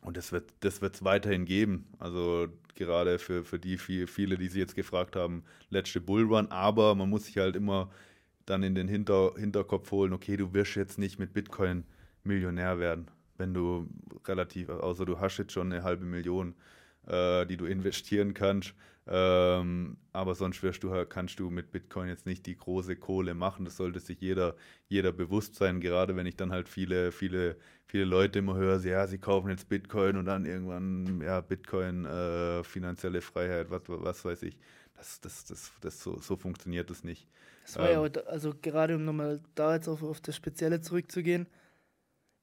Und 0.00 0.16
das 0.16 0.32
wird 0.32 0.50
es 0.64 0.80
das 0.80 1.04
weiterhin 1.04 1.44
geben. 1.44 1.86
Also 1.98 2.48
gerade 2.74 3.18
für, 3.18 3.44
für 3.44 3.58
die 3.58 3.76
viel, 3.76 4.06
viele, 4.06 4.38
die 4.38 4.48
sich 4.48 4.58
jetzt 4.58 4.74
gefragt 4.74 5.14
haben, 5.16 5.44
letzte 5.68 6.00
Bullrun. 6.00 6.50
Aber 6.50 6.94
man 6.94 7.10
muss 7.10 7.26
sich 7.26 7.36
halt 7.36 7.56
immer 7.56 7.90
dann 8.46 8.62
in 8.62 8.74
den 8.74 8.88
Hinter, 8.88 9.32
Hinterkopf 9.36 9.90
holen, 9.90 10.12
okay, 10.12 10.36
du 10.36 10.52
wirst 10.52 10.74
jetzt 10.74 10.98
nicht 10.98 11.18
mit 11.18 11.32
Bitcoin 11.32 11.84
Millionär 12.24 12.78
werden, 12.78 13.08
wenn 13.38 13.54
du 13.54 13.88
relativ, 14.26 14.68
außer 14.68 15.04
du 15.06 15.20
hast 15.20 15.38
jetzt 15.38 15.52
schon 15.52 15.72
eine 15.72 15.82
halbe 15.82 16.04
Million, 16.04 16.54
äh, 17.06 17.46
die 17.46 17.56
du 17.56 17.66
investieren 17.66 18.34
kannst. 18.34 18.74
Ähm, 19.06 19.96
aber 20.12 20.34
sonst 20.34 20.62
wirst 20.62 20.84
du, 20.84 21.04
kannst 21.06 21.40
du 21.40 21.50
mit 21.50 21.72
Bitcoin 21.72 22.08
jetzt 22.08 22.26
nicht 22.26 22.46
die 22.46 22.56
große 22.56 22.96
Kohle 22.96 23.34
machen. 23.34 23.64
Das 23.64 23.76
sollte 23.76 23.98
sich 23.98 24.20
jeder, 24.20 24.54
jeder 24.88 25.10
bewusst 25.10 25.56
sein. 25.56 25.80
Gerade 25.80 26.14
wenn 26.16 26.26
ich 26.26 26.36
dann 26.36 26.52
halt 26.52 26.68
viele, 26.68 27.10
viele, 27.10 27.56
viele 27.86 28.04
Leute 28.04 28.38
immer 28.38 28.56
höre, 28.56 28.78
ja, 28.84 29.06
sie 29.06 29.18
kaufen 29.18 29.50
jetzt 29.50 29.68
Bitcoin 29.68 30.16
und 30.16 30.26
dann 30.26 30.44
irgendwann, 30.44 31.22
ja, 31.22 31.40
Bitcoin, 31.40 32.04
äh, 32.04 32.62
finanzielle 32.62 33.20
Freiheit, 33.20 33.70
was, 33.70 33.82
was 33.86 34.24
weiß 34.24 34.42
ich. 34.44 34.56
Das, 34.94 35.20
das, 35.20 35.44
das, 35.46 35.72
das 35.80 36.00
so, 36.00 36.18
so 36.20 36.36
funktioniert 36.36 36.90
das 36.90 37.02
nicht. 37.02 37.26
Das 37.64 37.78
war 37.78 37.90
ähm, 37.90 38.12
ja, 38.14 38.22
also 38.26 38.54
gerade 38.60 38.94
um 38.96 39.04
nochmal 39.04 39.40
da 39.54 39.74
jetzt 39.74 39.88
auf, 39.88 40.02
auf 40.02 40.20
das 40.20 40.36
Spezielle 40.36 40.82
zurückzugehen, 40.82 41.48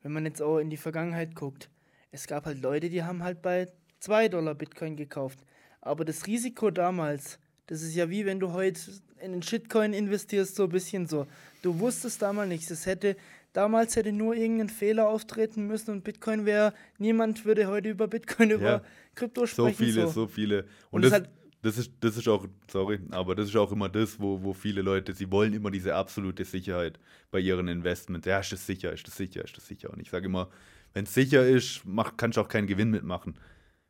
wenn 0.01 0.11
man 0.11 0.25
jetzt 0.25 0.41
auch 0.41 0.57
in 0.57 0.69
die 0.69 0.77
Vergangenheit 0.77 1.35
guckt, 1.35 1.69
es 2.11 2.27
gab 2.27 2.45
halt 2.45 2.61
Leute, 2.61 2.89
die 2.89 3.03
haben 3.03 3.23
halt 3.23 3.41
bei 3.41 3.67
2 3.99 4.29
Dollar 4.29 4.55
Bitcoin 4.55 4.95
gekauft. 4.95 5.39
Aber 5.81 6.05
das 6.05 6.27
Risiko 6.27 6.71
damals, 6.71 7.39
das 7.67 7.81
ist 7.81 7.95
ja 7.95 8.09
wie 8.09 8.25
wenn 8.25 8.39
du 8.39 8.51
heute 8.51 8.79
in 9.21 9.31
den 9.31 9.41
Shitcoin 9.41 9.93
investierst, 9.93 10.55
so 10.55 10.63
ein 10.63 10.69
bisschen 10.69 11.07
so. 11.07 11.27
Du 11.61 11.79
wusstest 11.79 12.21
damals 12.21 12.49
nichts. 12.49 12.69
Es 12.69 12.85
hätte, 12.85 13.15
damals 13.53 13.95
hätte 13.95 14.11
nur 14.11 14.35
irgendein 14.35 14.69
Fehler 14.69 15.07
auftreten 15.07 15.67
müssen 15.67 15.91
und 15.91 16.03
Bitcoin 16.03 16.45
wäre, 16.45 16.73
niemand 16.97 17.45
würde 17.45 17.67
heute 17.67 17.89
über 17.89 18.07
Bitcoin, 18.07 18.51
über 18.51 18.69
ja. 18.69 18.81
Krypto 19.15 19.45
sprechen. 19.45 19.77
So 19.77 19.83
viele, 19.83 20.01
so, 20.03 20.09
so 20.09 20.27
viele. 20.27 20.63
Und, 20.63 20.67
und 20.91 21.01
das, 21.03 21.11
halt, 21.13 21.29
das, 21.61 21.77
ist, 21.77 21.91
das 21.99 22.17
ist 22.17 22.27
auch, 22.27 22.47
sorry, 22.71 22.99
aber 23.09 23.35
das 23.35 23.49
ist 23.49 23.55
auch 23.55 23.71
immer 23.71 23.89
das, 23.89 24.19
wo, 24.19 24.41
wo 24.43 24.53
viele 24.53 24.81
Leute, 24.81 25.13
sie 25.13 25.31
wollen 25.31 25.53
immer 25.53 25.71
diese 25.71 25.95
absolute 25.95 26.45
Sicherheit 26.45 26.99
bei 27.31 27.39
ihren 27.39 27.67
Investments. 27.67 28.27
Ja, 28.27 28.39
ist 28.39 28.51
das 28.51 28.65
sicher, 28.65 28.93
ist 28.93 29.07
das 29.07 29.17
sicher, 29.17 29.43
ist 29.43 29.57
das 29.57 29.67
sicher. 29.67 29.89
Und 29.91 29.99
ich 29.99 30.09
sage 30.09 30.27
immer, 30.27 30.49
wenn 30.93 31.05
es 31.05 31.13
sicher 31.13 31.45
ist, 31.45 31.81
mach, 31.85 32.17
kannst 32.17 32.37
du 32.37 32.41
auch 32.41 32.47
keinen 32.47 32.67
Gewinn 32.67 32.91
mitmachen. 32.91 33.35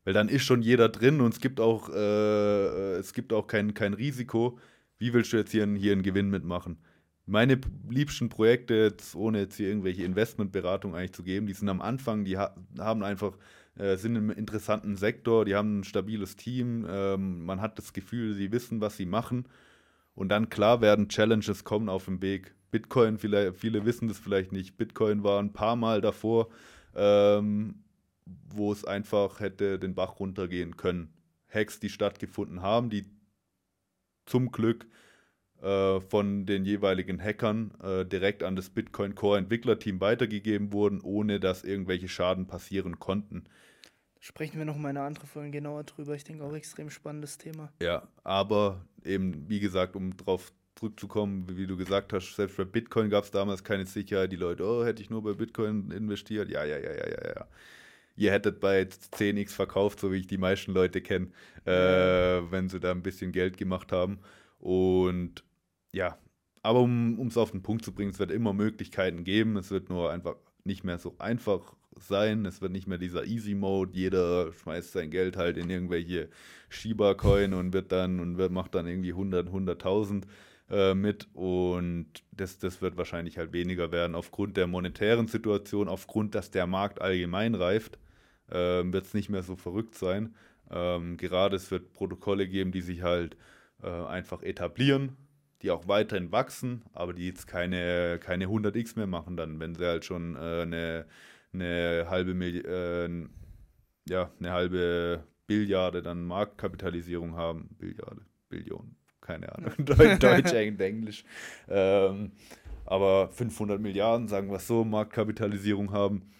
Weil 0.07 0.13
dann 0.13 0.29
ist 0.29 0.45
schon 0.45 0.61
jeder 0.61 0.87
drin 0.87 1.19
und 1.19 1.33
es 1.33 1.41
gibt 1.41 1.59
auch, 1.59 1.89
äh, 1.89 2.95
es 2.95 3.11
gibt 3.11 3.33
auch 3.33 3.45
kein, 3.45 3.73
kein 3.73 3.93
Risiko. 3.93 4.57
Wie 4.99 5.11
willst 5.13 5.33
du 5.33 5.37
jetzt 5.37 5.51
hier, 5.51 5.67
hier 5.67 5.91
einen 5.91 6.01
Gewinn 6.01 6.29
mitmachen? 6.29 6.77
Meine 7.25 7.59
liebsten 7.89 8.29
Projekte, 8.29 8.73
jetzt, 8.73 9.17
ohne 9.17 9.39
jetzt 9.39 9.57
hier 9.57 9.67
irgendwelche 9.67 10.05
Investmentberatung 10.05 10.95
eigentlich 10.95 11.11
zu 11.11 11.23
geben, 11.23 11.45
die 11.45 11.51
sind 11.51 11.67
am 11.67 11.81
Anfang, 11.81 12.23
die 12.23 12.37
ha 12.37 12.55
haben 12.79 13.03
einfach, 13.03 13.37
äh, 13.75 13.97
sind 13.97 14.15
im 14.15 14.29
interessanten 14.29 14.95
Sektor, 14.95 15.43
die 15.43 15.55
haben 15.55 15.79
ein 15.79 15.83
stabiles 15.83 16.37
Team, 16.37 16.87
ähm, 16.89 17.43
man 17.43 17.59
hat 17.59 17.77
das 17.77 17.91
Gefühl, 17.91 18.33
sie 18.33 18.53
wissen, 18.53 18.79
was 18.79 18.95
sie 18.95 19.05
machen. 19.05 19.45
Und 20.15 20.29
dann 20.29 20.49
klar 20.49 20.79
werden 20.79 21.09
Challenges 21.09 21.65
kommen 21.65 21.89
auf 21.89 22.05
dem 22.05 22.21
Weg. 22.21 22.55
Bitcoin, 22.71 23.17
vielleicht, 23.17 23.57
viele 23.57 23.83
wissen 23.83 24.07
das 24.07 24.19
vielleicht 24.19 24.53
nicht. 24.53 24.77
Bitcoin 24.77 25.25
war 25.25 25.41
ein 25.41 25.51
paar 25.51 25.75
Mal 25.75 25.99
davor 25.99 26.47
ähm, 26.95 27.83
wo 28.49 28.71
es 28.71 28.85
einfach 28.85 29.39
hätte 29.39 29.79
den 29.79 29.95
Bach 29.95 30.19
runtergehen 30.19 30.77
können. 30.77 31.13
Hacks, 31.49 31.79
die 31.79 31.89
stattgefunden 31.89 32.61
haben, 32.61 32.89
die 32.89 33.05
zum 34.25 34.51
Glück 34.51 34.85
äh, 35.61 35.99
von 36.01 36.45
den 36.45 36.65
jeweiligen 36.65 37.21
Hackern 37.21 37.71
äh, 37.81 38.05
direkt 38.05 38.43
an 38.43 38.55
das 38.55 38.69
Bitcoin 38.69 39.15
Core 39.15 39.39
Entwicklerteam 39.39 39.99
weitergegeben 40.01 40.71
wurden, 40.73 41.01
ohne 41.01 41.39
dass 41.39 41.63
irgendwelche 41.63 42.07
Schaden 42.07 42.47
passieren 42.47 42.99
konnten. 42.99 43.45
Sprechen 44.19 44.57
wir 44.57 44.65
noch 44.65 44.77
mal 44.77 44.89
eine 44.89 45.01
andere 45.01 45.25
Folge 45.25 45.51
genauer 45.51 45.83
drüber. 45.83 46.15
Ich 46.15 46.23
denke 46.23 46.43
auch 46.43 46.53
extrem 46.53 46.89
spannendes 46.89 47.37
Thema. 47.37 47.71
Ja, 47.81 48.07
aber 48.23 48.85
eben, 49.03 49.47
wie 49.47 49.59
gesagt, 49.59 49.95
um 49.95 50.15
darauf 50.17 50.51
zurückzukommen, 50.75 51.45
wie 51.57 51.65
du 51.65 51.77
gesagt 51.77 52.13
hast, 52.13 52.35
selbst 52.35 52.57
bei 52.57 52.65
Bitcoin 52.65 53.09
gab 53.09 53.23
es 53.23 53.31
damals 53.31 53.63
keine 53.63 53.85
Sicherheit. 53.85 54.31
Die 54.31 54.35
Leute, 54.35 54.63
oh, 54.63 54.83
hätte 54.85 55.01
ich 55.01 55.09
nur 55.09 55.23
bei 55.23 55.33
Bitcoin 55.33 55.91
investiert. 55.91 56.49
Ja, 56.49 56.65
ja, 56.65 56.77
ja, 56.77 56.91
ja, 56.91 57.09
ja, 57.09 57.27
ja 57.35 57.47
ihr 58.17 58.31
hättet 58.31 58.59
bei 58.59 58.81
10x 58.81 59.51
verkauft, 59.51 59.99
so 59.99 60.11
wie 60.11 60.17
ich 60.17 60.27
die 60.27 60.37
meisten 60.37 60.73
Leute 60.73 61.01
kenne, 61.01 61.27
äh, 61.65 61.71
wenn 62.51 62.67
sie 62.67 62.79
da 62.79 62.91
ein 62.91 63.03
bisschen 63.03 63.31
Geld 63.31 63.57
gemacht 63.57 63.91
haben. 63.91 64.19
Und 64.59 65.43
ja, 65.93 66.17
aber 66.63 66.81
um 66.81 67.27
es 67.27 67.37
auf 67.37 67.51
den 67.51 67.63
Punkt 67.63 67.85
zu 67.85 67.93
bringen, 67.93 68.11
es 68.11 68.19
wird 68.19 68.31
immer 68.31 68.53
Möglichkeiten 68.53 69.23
geben. 69.23 69.55
Es 69.55 69.71
wird 69.71 69.89
nur 69.89 70.11
einfach 70.11 70.35
nicht 70.63 70.83
mehr 70.83 70.97
so 70.97 71.15
einfach 71.19 71.75
sein. 71.95 72.45
Es 72.45 72.61
wird 72.61 72.71
nicht 72.71 72.87
mehr 72.87 72.97
dieser 72.97 73.25
Easy 73.25 73.53
Mode. 73.53 73.91
Jeder 73.93 74.51
schmeißt 74.51 74.91
sein 74.91 75.11
Geld 75.11 75.37
halt 75.37 75.57
in 75.57 75.69
irgendwelche 75.69 76.29
Shiba-Coin 76.69 77.53
und 77.53 77.71
wird 77.71 77.91
dann 77.91 78.19
und 78.19 78.37
wird, 78.37 78.51
macht 78.51 78.75
dann 78.75 78.87
irgendwie 78.87 79.11
100, 79.11 79.47
100.000 79.47 80.23
äh, 80.69 80.93
mit. 80.95 81.27
Und 81.33 82.07
das, 82.31 82.57
das 82.57 82.81
wird 82.81 82.97
wahrscheinlich 82.97 83.37
halt 83.37 83.53
weniger 83.53 83.91
werden 83.91 84.15
aufgrund 84.15 84.57
der 84.57 84.67
monetären 84.67 85.27
Situation, 85.27 85.87
aufgrund, 85.87 86.35
dass 86.35 86.51
der 86.51 86.67
Markt 86.67 86.99
allgemein 86.99 87.55
reift 87.55 87.99
ähm, 88.51 88.93
wird 88.93 89.05
es 89.05 89.13
nicht 89.13 89.29
mehr 89.29 89.43
so 89.43 89.55
verrückt 89.55 89.95
sein. 89.95 90.35
Ähm, 90.69 91.17
gerade 91.17 91.55
es 91.55 91.71
wird 91.71 91.93
Protokolle 91.93 92.47
geben, 92.47 92.71
die 92.71 92.81
sich 92.81 93.01
halt 93.01 93.37
äh, 93.81 93.89
einfach 93.89 94.43
etablieren, 94.43 95.17
die 95.61 95.71
auch 95.71 95.87
weiterhin 95.87 96.31
wachsen, 96.31 96.83
aber 96.93 97.13
die 97.13 97.27
jetzt 97.27 97.47
keine, 97.47 98.19
keine 98.19 98.45
100x 98.45 98.97
mehr 98.97 99.07
machen 99.07 99.37
dann, 99.37 99.59
wenn 99.59 99.75
sie 99.75 99.85
halt 99.85 100.05
schon 100.05 100.35
äh, 100.35 100.61
eine, 100.61 101.05
eine 101.53 102.07
halbe 102.09 102.33
Milli 102.33 102.59
äh, 102.59 103.27
ja, 104.09 104.31
eine 104.39 104.51
halbe 104.51 105.23
Billiarde 105.47 106.01
dann 106.01 106.25
Marktkapitalisierung 106.25 107.35
haben. 107.35 107.69
Billiarde, 107.77 108.21
Billion, 108.49 108.95
keine 109.21 109.53
Ahnung, 109.53 109.73
Deutsch, 109.79 110.53
Englisch. 110.53 111.23
Ähm, 111.67 112.31
aber 112.85 113.29
500 113.29 113.81
Milliarden, 113.81 114.27
sagen 114.27 114.49
wir 114.49 114.59
so, 114.59 114.83
Marktkapitalisierung 114.85 115.91
haben 115.91 116.31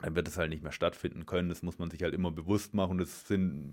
dann 0.00 0.14
wird 0.14 0.28
es 0.28 0.36
halt 0.36 0.50
nicht 0.50 0.62
mehr 0.62 0.72
stattfinden 0.72 1.26
können. 1.26 1.48
Das 1.48 1.62
muss 1.62 1.78
man 1.78 1.90
sich 1.90 2.02
halt 2.02 2.14
immer 2.14 2.30
bewusst 2.30 2.74
machen. 2.74 2.98
Das, 2.98 3.26
sind, 3.26 3.72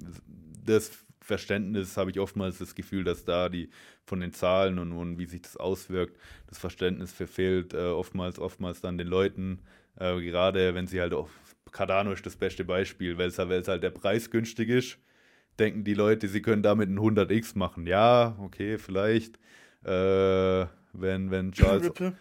das 0.66 0.92
Verständnis 1.22 1.98
habe 1.98 2.12
ich 2.12 2.20
oftmals 2.20 2.58
das 2.58 2.76
Gefühl, 2.76 3.04
dass 3.04 3.26
da 3.26 3.50
die 3.50 3.70
von 4.06 4.20
den 4.20 4.34
Zahlen 4.34 4.80
und, 4.80 4.92
und 4.92 5.18
wie 5.18 5.26
sich 5.26 5.42
das 5.42 5.58
auswirkt, 5.58 6.18
das 6.48 6.58
Verständnis 6.58 7.12
verfehlt 7.12 7.74
äh, 7.74 7.88
oftmals, 7.88 8.40
oftmals 8.40 8.82
dann 8.82 8.98
den 8.98 9.08
Leuten, 9.08 9.60
äh, 10.00 10.20
gerade 10.22 10.74
wenn 10.76 10.88
sie 10.88 11.02
halt 11.02 11.14
auch, 11.14 11.30
Cardano 11.72 12.12
ist 12.12 12.26
das 12.26 12.36
beste 12.36 12.64
Beispiel, 12.64 13.18
weil 13.18 13.30
es 13.30 13.38
halt 13.38 13.84
der 13.84 13.90
Preis 13.90 14.30
günstig 14.32 14.70
ist, 14.70 14.98
denken 15.60 15.84
die 15.84 15.94
Leute, 15.94 16.28
sie 16.28 16.42
können 16.42 16.64
damit 16.64 16.90
ein 16.90 17.00
100x 17.00 17.58
machen. 17.58 17.88
Ja, 17.88 18.36
okay, 18.40 18.78
vielleicht. 18.78 19.38
Äh, 19.84 20.66
wenn, 20.94 21.32
wenn 21.32 21.52
Charles. 21.54 21.88
Ripple. 21.88 22.14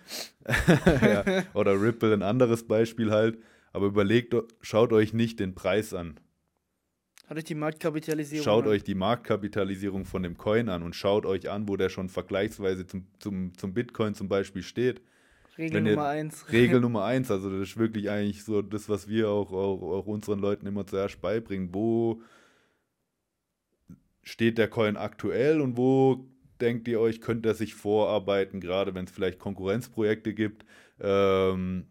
ja, 1.02 1.44
oder 1.54 1.80
Ripple, 1.80 2.12
ein 2.12 2.22
anderes 2.22 2.66
Beispiel 2.66 3.10
halt. 3.10 3.38
Aber 3.74 3.86
überlegt, 3.86 4.34
schaut 4.60 4.92
euch 4.92 5.12
nicht 5.12 5.40
den 5.40 5.56
Preis 5.56 5.92
an. 5.92 6.20
Hat 7.26 7.36
euch 7.36 7.44
die 7.44 7.56
Marktkapitalisierung 7.56 8.44
Schaut 8.44 8.64
an. 8.66 8.70
euch 8.70 8.84
die 8.84 8.94
Marktkapitalisierung 8.94 10.04
von 10.04 10.22
dem 10.22 10.38
Coin 10.38 10.68
an 10.68 10.84
und 10.84 10.94
schaut 10.94 11.26
euch 11.26 11.50
an, 11.50 11.68
wo 11.68 11.76
der 11.76 11.88
schon 11.88 12.08
vergleichsweise 12.08 12.86
zum, 12.86 13.08
zum, 13.18 13.58
zum 13.58 13.74
Bitcoin 13.74 14.14
zum 14.14 14.28
Beispiel 14.28 14.62
steht. 14.62 15.02
Regel 15.58 15.80
Nummer 15.80 16.06
eins. 16.06 16.46
Regel 16.52 16.80
Nummer 16.80 17.04
eins, 17.04 17.32
also 17.32 17.50
das 17.50 17.70
ist 17.70 17.76
wirklich 17.76 18.10
eigentlich 18.10 18.44
so 18.44 18.62
das, 18.62 18.88
was 18.88 19.08
wir 19.08 19.28
auch, 19.28 19.50
auch, 19.50 19.82
auch 19.82 20.06
unseren 20.06 20.38
Leuten 20.38 20.66
immer 20.66 20.86
zuerst 20.86 21.20
beibringen. 21.20 21.70
Wo 21.72 22.22
steht 24.22 24.56
der 24.56 24.68
Coin 24.68 24.96
aktuell 24.96 25.60
und 25.60 25.76
wo 25.76 26.28
denkt 26.60 26.86
ihr 26.86 27.00
euch, 27.00 27.20
könnte 27.20 27.48
er 27.48 27.54
sich 27.54 27.74
vorarbeiten, 27.74 28.60
gerade 28.60 28.94
wenn 28.94 29.06
es 29.06 29.10
vielleicht 29.10 29.40
Konkurrenzprojekte 29.40 30.32
gibt, 30.32 30.64
ähm, 31.00 31.86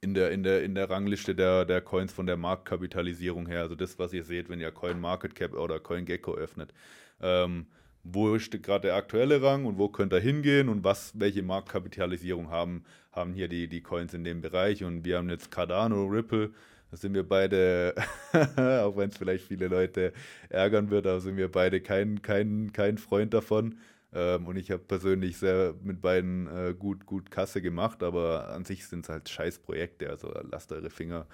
in, 0.00 0.14
der, 0.14 0.30
in, 0.30 0.42
der, 0.42 0.62
in 0.62 0.74
der 0.74 0.90
Rangliste 0.90 1.34
der, 1.34 1.64
der 1.64 1.80
Coins 1.80 2.12
von 2.12 2.26
der 2.26 2.36
Marktkapitalisierung 2.36 3.46
her, 3.46 3.60
also 3.60 3.74
das, 3.74 3.98
was 3.98 4.12
ihr 4.12 4.24
seht, 4.24 4.48
wenn 4.48 4.60
ihr 4.60 4.70
Coin 4.70 5.00
Market 5.00 5.34
Cap 5.34 5.54
oder 5.54 5.80
Coin 5.80 6.04
Gecko 6.04 6.34
öffnet. 6.34 6.72
Ähm, 7.20 7.66
wo 8.12 8.38
steht 8.38 8.62
gerade 8.62 8.88
der 8.88 8.96
aktuelle 8.96 9.42
Rang 9.42 9.64
und 9.64 9.78
wo 9.78 9.88
könnt 9.88 10.12
ihr 10.12 10.20
hingehen 10.20 10.68
und 10.68 10.84
was, 10.84 11.18
welche 11.18 11.42
Marktkapitalisierung 11.42 12.50
haben, 12.50 12.84
haben 13.12 13.32
hier 13.32 13.48
die, 13.48 13.68
die 13.68 13.80
Coins 13.80 14.14
in 14.14 14.22
dem 14.22 14.40
Bereich. 14.40 14.84
Und 14.84 15.04
wir 15.04 15.16
haben 15.16 15.28
jetzt 15.28 15.50
Cardano, 15.50 16.04
Ripple, 16.04 16.52
da 16.90 16.96
sind 16.96 17.14
wir 17.14 17.28
beide, 17.28 17.94
auch 18.56 18.96
wenn 18.96 19.08
es 19.08 19.16
vielleicht 19.16 19.46
viele 19.46 19.68
Leute 19.68 20.12
ärgern 20.48 20.90
wird, 20.90 21.06
aber 21.06 21.20
sind 21.20 21.36
wir 21.36 21.50
beide 21.50 21.80
kein, 21.80 22.22
kein, 22.22 22.72
kein 22.72 22.98
Freund 22.98 23.34
davon. 23.34 23.76
Ähm, 24.12 24.46
und 24.46 24.56
ich 24.56 24.70
habe 24.70 24.82
persönlich 24.82 25.36
sehr 25.36 25.74
mit 25.82 26.00
beiden 26.00 26.46
äh, 26.46 26.74
gut, 26.78 27.06
gut 27.06 27.30
Kasse 27.30 27.60
gemacht, 27.60 28.02
aber 28.02 28.50
an 28.50 28.64
sich 28.64 28.86
sind 28.86 29.04
es 29.04 29.08
halt 29.08 29.28
scheiß 29.28 29.58
Projekte. 29.60 30.10
Also 30.10 30.32
lasst 30.50 30.72
eure 30.72 30.90
Finger, 30.90 31.26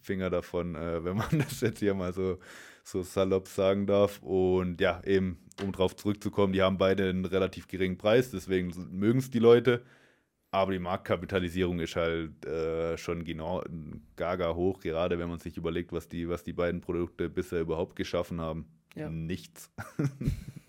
Finger 0.00 0.30
davon, 0.30 0.74
äh, 0.74 1.04
wenn 1.04 1.16
man 1.16 1.38
das 1.38 1.60
jetzt 1.60 1.80
hier 1.80 1.94
mal 1.94 2.12
so, 2.12 2.38
so 2.84 3.02
salopp 3.02 3.48
sagen 3.48 3.86
darf. 3.86 4.22
Und 4.22 4.80
ja, 4.80 5.02
eben, 5.04 5.38
um 5.62 5.72
drauf 5.72 5.96
zurückzukommen, 5.96 6.52
die 6.52 6.62
haben 6.62 6.78
beide 6.78 7.08
einen 7.08 7.24
relativ 7.24 7.68
geringen 7.68 7.98
Preis, 7.98 8.30
deswegen 8.30 8.72
mögen 8.90 9.18
es 9.18 9.30
die 9.30 9.38
Leute. 9.38 9.82
Aber 10.52 10.72
die 10.72 10.78
Marktkapitalisierung 10.78 11.80
ist 11.80 11.96
halt 11.96 12.46
äh, 12.46 12.96
schon 12.96 13.24
genau 13.24 13.62
gaga 14.14 14.54
hoch, 14.54 14.80
gerade 14.80 15.18
wenn 15.18 15.28
man 15.28 15.38
sich 15.38 15.56
überlegt, 15.58 15.92
was 15.92 16.08
die, 16.08 16.28
was 16.28 16.44
die 16.44 16.54
beiden 16.54 16.80
Produkte 16.80 17.28
bisher 17.28 17.60
überhaupt 17.60 17.96
geschaffen 17.96 18.40
haben. 18.40 18.66
Ja. 18.94 19.10
Nichts. 19.10 19.70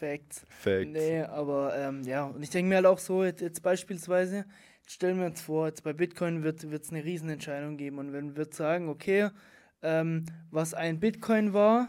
Facts. 0.00 0.46
Facts. 0.48 0.88
Nee, 0.90 1.20
aber 1.20 1.76
ähm, 1.76 2.02
ja, 2.04 2.24
und 2.24 2.42
ich 2.42 2.48
denke 2.48 2.70
mir 2.70 2.76
halt 2.76 2.86
auch 2.86 2.98
so, 2.98 3.22
jetzt, 3.22 3.42
jetzt 3.42 3.62
beispielsweise, 3.62 4.46
stellen 4.86 5.18
wir 5.18 5.26
uns 5.26 5.42
vor, 5.42 5.66
jetzt 5.66 5.84
bei 5.84 5.92
Bitcoin 5.92 6.42
wird 6.42 6.64
es 6.64 6.90
eine 6.90 7.04
Riesenentscheidung 7.04 7.76
geben 7.76 7.98
und 7.98 8.14
wenn 8.14 8.34
wir 8.34 8.46
sagen, 8.50 8.88
okay, 8.88 9.28
ähm, 9.82 10.24
was 10.50 10.72
ein 10.72 11.00
Bitcoin 11.00 11.52
war, 11.52 11.88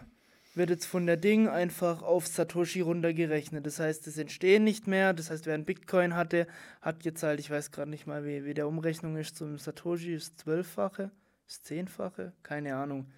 wird 0.55 0.69
jetzt 0.69 0.85
von 0.85 1.05
der 1.05 1.15
Ding 1.15 1.47
einfach 1.47 2.01
auf 2.01 2.27
Satoshi 2.27 2.81
runtergerechnet. 2.81 3.65
Das 3.65 3.79
heißt, 3.79 4.05
es 4.07 4.17
entstehen 4.17 4.65
nicht 4.65 4.85
mehr. 4.85 5.13
Das 5.13 5.31
heißt, 5.31 5.45
wer 5.45 5.53
ein 5.53 5.63
Bitcoin 5.63 6.13
hatte, 6.13 6.45
hat 6.81 7.05
jetzt 7.05 7.23
halt, 7.23 7.39
ich 7.39 7.49
weiß 7.49 7.71
gerade 7.71 7.89
nicht 7.89 8.05
mal, 8.05 8.25
wie, 8.25 8.43
wie 8.43 8.53
der 8.53 8.67
Umrechnung 8.67 9.15
ist 9.15 9.37
zum 9.37 9.57
Satoshi, 9.57 10.13
ist 10.13 10.41
zwölffache, 10.41 11.11
ist 11.47 11.65
zehnfache, 11.65 12.33
keine 12.43 12.75
Ahnung. 12.75 13.09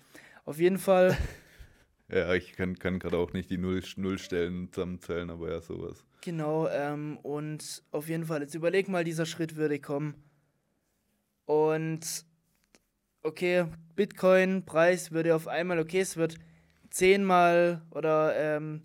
Auf 0.45 0.59
jeden 0.59 0.77
Fall. 0.77 1.17
ja, 2.13 2.33
ich 2.33 2.53
kann, 2.53 2.77
kann 2.77 2.99
gerade 2.99 3.17
auch 3.17 3.33
nicht 3.33 3.49
die 3.49 3.57
Null, 3.57 3.81
Nullstellen 3.95 4.71
zusammenzählen, 4.71 5.29
aber 5.29 5.51
ja, 5.51 5.61
sowas. 5.61 6.03
Genau, 6.21 6.67
ähm, 6.69 7.17
und 7.23 7.83
auf 7.91 8.07
jeden 8.07 8.25
Fall, 8.25 8.41
jetzt 8.41 8.55
überleg 8.55 8.87
mal, 8.87 9.03
dieser 9.03 9.25
Schritt 9.25 9.55
würde 9.55 9.79
kommen. 9.79 10.15
Und 11.45 12.25
okay, 13.23 13.65
Bitcoin-Preis 13.95 15.11
würde 15.11 15.35
auf 15.35 15.47
einmal, 15.47 15.79
okay, 15.79 16.01
es 16.01 16.15
wird 16.15 16.35
zehnmal 16.89 17.81
oder 17.91 18.35
ähm, 18.37 18.81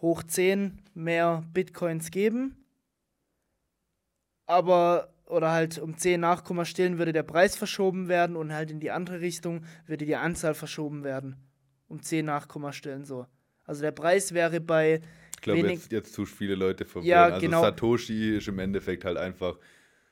hoch 0.00 0.22
zehn 0.22 0.82
mehr 0.94 1.44
Bitcoins 1.52 2.10
geben. 2.10 2.64
Aber, 4.46 5.12
oder 5.26 5.50
halt 5.50 5.78
um 5.78 5.96
10 5.96 6.20
Nachkommastellen 6.20 6.98
würde 6.98 7.12
der 7.12 7.24
Preis 7.24 7.56
verschoben 7.56 8.08
werden 8.08 8.36
und 8.36 8.52
halt 8.52 8.70
in 8.70 8.78
die 8.78 8.92
andere 8.92 9.20
Richtung 9.20 9.64
würde 9.86 10.06
die 10.06 10.14
Anzahl 10.14 10.54
verschoben 10.54 11.02
werden. 11.02 11.36
Um 11.88 12.02
10 12.02 12.24
Nachkommastellen 12.24 13.04
so. 13.04 13.26
Also 13.64 13.82
der 13.82 13.92
Preis 13.92 14.32
wäre 14.32 14.60
bei. 14.60 15.00
Ich 15.34 15.40
glaube, 15.42 15.70
jetzt, 15.70 15.92
jetzt 15.92 16.12
zu 16.12 16.24
viele 16.24 16.54
Leute 16.54 16.84
verwirren. 16.84 17.08
Ja, 17.08 17.24
also 17.24 17.40
genau. 17.40 17.62
Satoshi 17.62 18.36
ist 18.36 18.48
im 18.48 18.58
Endeffekt 18.58 19.04
halt 19.04 19.18
einfach. 19.18 19.58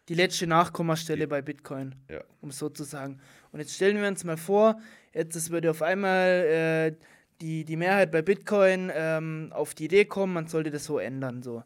Die 0.08 0.14
letzte 0.14 0.46
Nachkommastelle 0.46 1.20
die, 1.20 1.26
bei 1.26 1.40
Bitcoin. 1.40 1.94
Ja. 2.10 2.22
Um 2.40 2.50
so 2.50 2.68
zu 2.68 2.84
sagen. 2.84 3.20
Und 3.52 3.60
jetzt 3.60 3.74
stellen 3.74 4.00
wir 4.00 4.06
uns 4.06 4.22
mal 4.24 4.36
vor, 4.36 4.78
jetzt 5.14 5.50
würde 5.50 5.70
auf 5.70 5.80
einmal 5.80 6.28
äh, 6.28 6.96
die, 7.40 7.64
die 7.64 7.76
Mehrheit 7.76 8.12
bei 8.12 8.22
Bitcoin 8.22 8.90
ähm, 8.94 9.50
auf 9.52 9.74
die 9.74 9.86
Idee 9.86 10.04
kommen, 10.04 10.34
man 10.34 10.46
sollte 10.46 10.70
das 10.70 10.84
so 10.84 10.98
ändern. 10.98 11.42
So. 11.42 11.62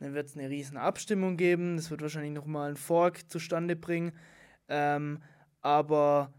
Dann 0.00 0.14
wird 0.14 0.26
es 0.26 0.36
eine 0.36 0.48
riesen 0.48 0.76
Abstimmung 0.76 1.36
geben, 1.36 1.76
das 1.76 1.90
wird 1.90 2.02
wahrscheinlich 2.02 2.32
nochmal 2.32 2.68
einen 2.68 2.76
Fork 2.76 3.30
zustande 3.30 3.76
bringen. 3.76 4.12
Ähm, 4.68 5.22
aber 5.60 6.32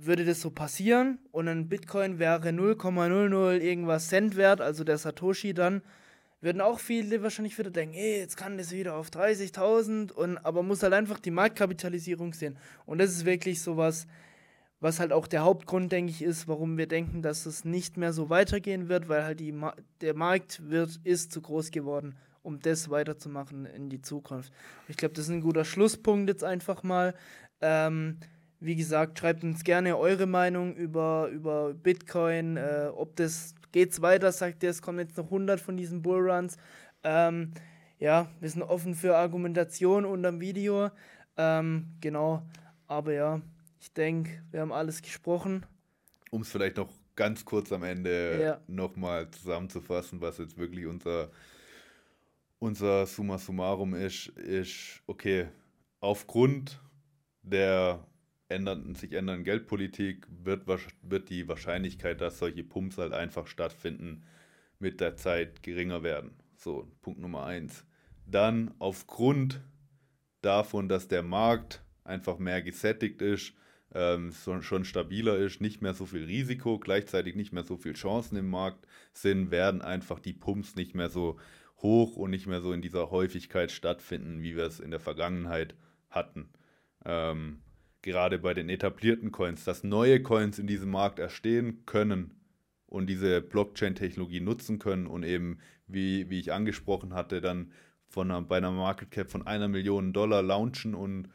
würde 0.00 0.24
das 0.24 0.40
so 0.40 0.50
passieren 0.50 1.18
und 1.32 1.48
ein 1.48 1.68
Bitcoin 1.68 2.18
wäre 2.18 2.48
0,00 2.48 3.58
irgendwas 3.58 4.08
Cent 4.08 4.36
wert, 4.36 4.60
also 4.60 4.84
der 4.84 4.96
Satoshi 4.96 5.54
dann, 5.54 5.82
würden 6.40 6.60
auch 6.60 6.78
viele 6.78 7.22
wahrscheinlich 7.22 7.58
wieder 7.58 7.70
denken, 7.70 7.96
ey, 7.96 8.18
jetzt 8.18 8.36
kann 8.36 8.58
das 8.58 8.70
wieder 8.70 8.94
auf 8.94 9.08
30.000 9.08 10.12
und 10.12 10.38
aber 10.38 10.62
muss 10.62 10.84
halt 10.84 10.92
einfach 10.92 11.18
die 11.18 11.32
Marktkapitalisierung 11.32 12.32
sehen. 12.32 12.56
Und 12.86 12.98
das 12.98 13.10
ist 13.10 13.24
wirklich 13.24 13.60
sowas, 13.60 14.06
was 14.80 15.00
halt 15.00 15.12
auch 15.12 15.26
der 15.26 15.42
Hauptgrund, 15.42 15.90
denke 15.90 16.12
ich, 16.12 16.22
ist, 16.22 16.46
warum 16.46 16.78
wir 16.78 16.86
denken, 16.86 17.22
dass 17.22 17.46
es 17.46 17.64
nicht 17.64 17.96
mehr 17.96 18.12
so 18.12 18.30
weitergehen 18.30 18.88
wird, 18.88 19.08
weil 19.08 19.24
halt 19.24 19.40
die 19.40 19.50
Ma 19.50 19.74
der 20.00 20.14
Markt 20.14 20.70
wird, 20.70 21.00
ist 21.02 21.32
zu 21.32 21.42
groß 21.42 21.72
geworden, 21.72 22.14
um 22.44 22.60
das 22.60 22.88
weiterzumachen 22.88 23.66
in 23.66 23.90
die 23.90 24.00
Zukunft. 24.00 24.52
Ich 24.86 24.96
glaube, 24.96 25.14
das 25.14 25.24
ist 25.24 25.30
ein 25.32 25.40
guter 25.40 25.64
Schlusspunkt 25.64 26.28
jetzt 26.28 26.44
einfach 26.44 26.84
mal. 26.84 27.14
Ähm, 27.60 28.18
wie 28.60 28.76
gesagt, 28.76 29.18
schreibt 29.18 29.44
uns 29.44 29.62
gerne 29.64 29.96
eure 29.96 30.26
Meinung 30.26 30.74
über, 30.74 31.28
über 31.28 31.74
Bitcoin, 31.74 32.56
äh, 32.56 32.90
ob 32.94 33.16
das 33.16 33.54
geht's 33.72 34.02
weiter, 34.02 34.32
sagt 34.32 34.62
ihr, 34.62 34.70
es 34.70 34.82
kommen 34.82 34.98
jetzt 34.98 35.16
noch 35.16 35.26
100 35.26 35.60
von 35.60 35.76
diesen 35.76 36.02
Bullruns. 36.02 36.56
Ähm, 37.04 37.52
ja, 37.98 38.28
wir 38.40 38.48
sind 38.48 38.62
offen 38.62 38.94
für 38.94 39.16
Argumentation 39.16 40.04
unterm 40.04 40.40
Video. 40.40 40.90
Ähm, 41.36 41.86
genau, 42.00 42.42
aber 42.86 43.12
ja, 43.12 43.40
ich 43.80 43.92
denke, 43.92 44.42
wir 44.50 44.60
haben 44.60 44.72
alles 44.72 45.02
gesprochen. 45.02 45.64
Um 46.30 46.42
es 46.42 46.50
vielleicht 46.50 46.76
noch 46.76 46.90
ganz 47.14 47.44
kurz 47.44 47.72
am 47.72 47.82
Ende 47.84 48.40
ja. 48.40 48.60
nochmal 48.66 49.30
zusammenzufassen, 49.30 50.20
was 50.20 50.38
jetzt 50.38 50.56
wirklich 50.58 50.86
unser, 50.86 51.30
unser 52.58 53.06
Summa 53.06 53.38
summarum 53.38 53.94
ist, 53.94 54.28
ist, 54.28 55.02
okay, 55.06 55.48
aufgrund 56.00 56.80
der 57.42 58.04
ändernden, 58.48 58.94
sich 58.94 59.12
ändernden 59.12 59.44
Geldpolitik 59.44 60.26
wird, 60.30 60.66
wird 61.02 61.30
die 61.30 61.48
Wahrscheinlichkeit, 61.48 62.20
dass 62.20 62.38
solche 62.38 62.64
Pumps 62.64 62.98
halt 62.98 63.12
einfach 63.12 63.46
stattfinden, 63.46 64.24
mit 64.78 65.00
der 65.00 65.16
Zeit 65.16 65.62
geringer 65.62 66.02
werden. 66.02 66.36
So, 66.56 66.90
Punkt 67.02 67.20
Nummer 67.20 67.44
eins. 67.44 67.84
Dann 68.26 68.74
aufgrund 68.78 69.60
davon, 70.42 70.88
dass 70.88 71.08
der 71.08 71.22
Markt 71.22 71.82
einfach 72.04 72.38
mehr 72.38 72.62
gesättigt 72.62 73.22
ist, 73.22 73.54
ähm, 73.94 74.32
schon 74.60 74.84
stabiler 74.84 75.36
ist, 75.38 75.60
nicht 75.60 75.80
mehr 75.80 75.94
so 75.94 76.06
viel 76.06 76.24
Risiko, 76.24 76.78
gleichzeitig 76.78 77.36
nicht 77.36 77.52
mehr 77.52 77.64
so 77.64 77.76
viel 77.76 77.94
Chancen 77.94 78.36
im 78.36 78.50
Markt 78.50 78.86
sind, 79.12 79.50
werden 79.50 79.82
einfach 79.82 80.20
die 80.20 80.34
Pumps 80.34 80.76
nicht 80.76 80.94
mehr 80.94 81.08
so 81.08 81.38
hoch 81.78 82.16
und 82.16 82.30
nicht 82.30 82.46
mehr 82.46 82.60
so 82.60 82.72
in 82.72 82.82
dieser 82.82 83.10
Häufigkeit 83.10 83.70
stattfinden, 83.70 84.42
wie 84.42 84.56
wir 84.56 84.64
es 84.64 84.80
in 84.80 84.90
der 84.90 85.00
Vergangenheit 85.00 85.74
hatten. 86.10 86.50
Ähm, 87.04 87.62
gerade 88.02 88.38
bei 88.38 88.54
den 88.54 88.68
etablierten 88.68 89.32
Coins, 89.32 89.64
dass 89.64 89.84
neue 89.84 90.22
Coins 90.22 90.58
in 90.58 90.66
diesem 90.66 90.90
Markt 90.90 91.18
erstehen 91.18 91.84
können 91.86 92.38
und 92.86 93.08
diese 93.08 93.40
Blockchain-Technologie 93.40 94.40
nutzen 94.40 94.78
können 94.78 95.06
und 95.06 95.22
eben, 95.22 95.58
wie, 95.86 96.30
wie 96.30 96.40
ich 96.40 96.52
angesprochen 96.52 97.14
hatte, 97.14 97.40
dann 97.40 97.72
von 98.08 98.30
einer, 98.30 98.42
bei 98.42 98.56
einer 98.56 98.70
Market 98.70 99.10
Cap 99.10 99.30
von 99.30 99.46
einer 99.46 99.68
Million 99.68 100.12
Dollar 100.12 100.42
launchen 100.42 100.94
und 100.94 101.28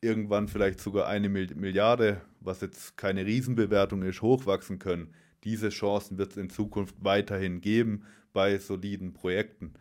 irgendwann 0.00 0.48
vielleicht 0.48 0.80
sogar 0.80 1.08
eine 1.08 1.28
Milliarde, 1.28 2.20
was 2.40 2.60
jetzt 2.60 2.96
keine 2.96 3.26
Riesenbewertung 3.26 4.02
ist, 4.02 4.22
hochwachsen 4.22 4.78
können. 4.78 5.14
diese 5.44 5.68
Chancen 5.70 6.16
wird 6.16 6.30
es 6.32 6.36
in 6.38 6.48
Zukunft 6.48 6.94
weiterhin 7.00 7.60
geben 7.60 8.04
bei 8.32 8.58
soliden 8.58 9.12
Projekten. 9.12 9.74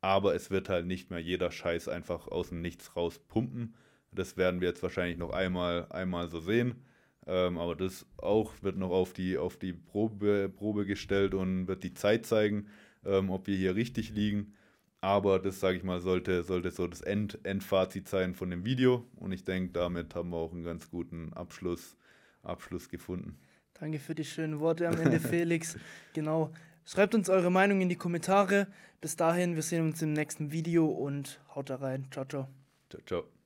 Aber 0.00 0.34
es 0.34 0.50
wird 0.50 0.68
halt 0.68 0.86
nicht 0.86 1.10
mehr 1.10 1.20
jeder 1.20 1.50
Scheiß 1.50 1.88
einfach 1.88 2.28
aus 2.28 2.50
dem 2.50 2.60
Nichts 2.60 2.94
raus 2.96 3.18
pumpen. 3.18 3.74
Das 4.12 4.36
werden 4.36 4.60
wir 4.60 4.68
jetzt 4.68 4.82
wahrscheinlich 4.82 5.18
noch 5.18 5.30
einmal, 5.30 5.86
einmal 5.90 6.28
so 6.28 6.40
sehen. 6.40 6.84
Ähm, 7.26 7.58
aber 7.58 7.76
das 7.76 8.06
auch 8.16 8.52
wird 8.62 8.76
noch 8.76 8.90
auf 8.90 9.12
die, 9.12 9.38
auf 9.38 9.56
die 9.56 9.72
Probe, 9.72 10.50
Probe 10.54 10.86
gestellt 10.86 11.34
und 11.34 11.68
wird 11.68 11.84
die 11.84 11.94
Zeit 11.94 12.26
zeigen, 12.26 12.66
ähm, 13.04 13.30
ob 13.30 13.46
wir 13.46 13.56
hier 13.56 13.74
richtig 13.76 14.10
liegen. 14.10 14.54
Aber 15.00 15.38
das, 15.40 15.58
sage 15.60 15.76
ich 15.76 15.82
mal, 15.82 16.00
sollte, 16.00 16.44
sollte 16.44 16.70
so 16.70 16.86
das 16.86 17.00
End, 17.00 17.38
Endfazit 17.44 18.08
sein 18.08 18.34
von 18.34 18.50
dem 18.50 18.64
Video. 18.64 19.04
Und 19.16 19.32
ich 19.32 19.44
denke, 19.44 19.72
damit 19.72 20.14
haben 20.14 20.30
wir 20.30 20.36
auch 20.36 20.52
einen 20.52 20.62
ganz 20.62 20.90
guten 20.90 21.32
Abschluss, 21.32 21.96
Abschluss 22.42 22.88
gefunden. 22.88 23.38
Danke 23.74 23.98
für 23.98 24.14
die 24.14 24.24
schönen 24.24 24.60
Worte 24.60 24.88
am 24.88 25.00
Ende, 25.00 25.18
Felix. 25.20 25.76
Genau. 26.12 26.52
Schreibt 26.84 27.14
uns 27.14 27.28
eure 27.28 27.50
Meinung 27.50 27.80
in 27.80 27.88
die 27.88 27.96
Kommentare. 27.96 28.68
Bis 29.00 29.16
dahin, 29.16 29.56
wir 29.56 29.62
sehen 29.62 29.86
uns 29.86 30.02
im 30.02 30.12
nächsten 30.12 30.52
Video 30.52 30.86
und 30.86 31.40
haut 31.54 31.70
da 31.70 31.76
rein. 31.76 32.06
Ciao, 32.12 32.24
ciao. 32.24 32.48
Ciao, 32.88 33.02
ciao. 33.04 33.41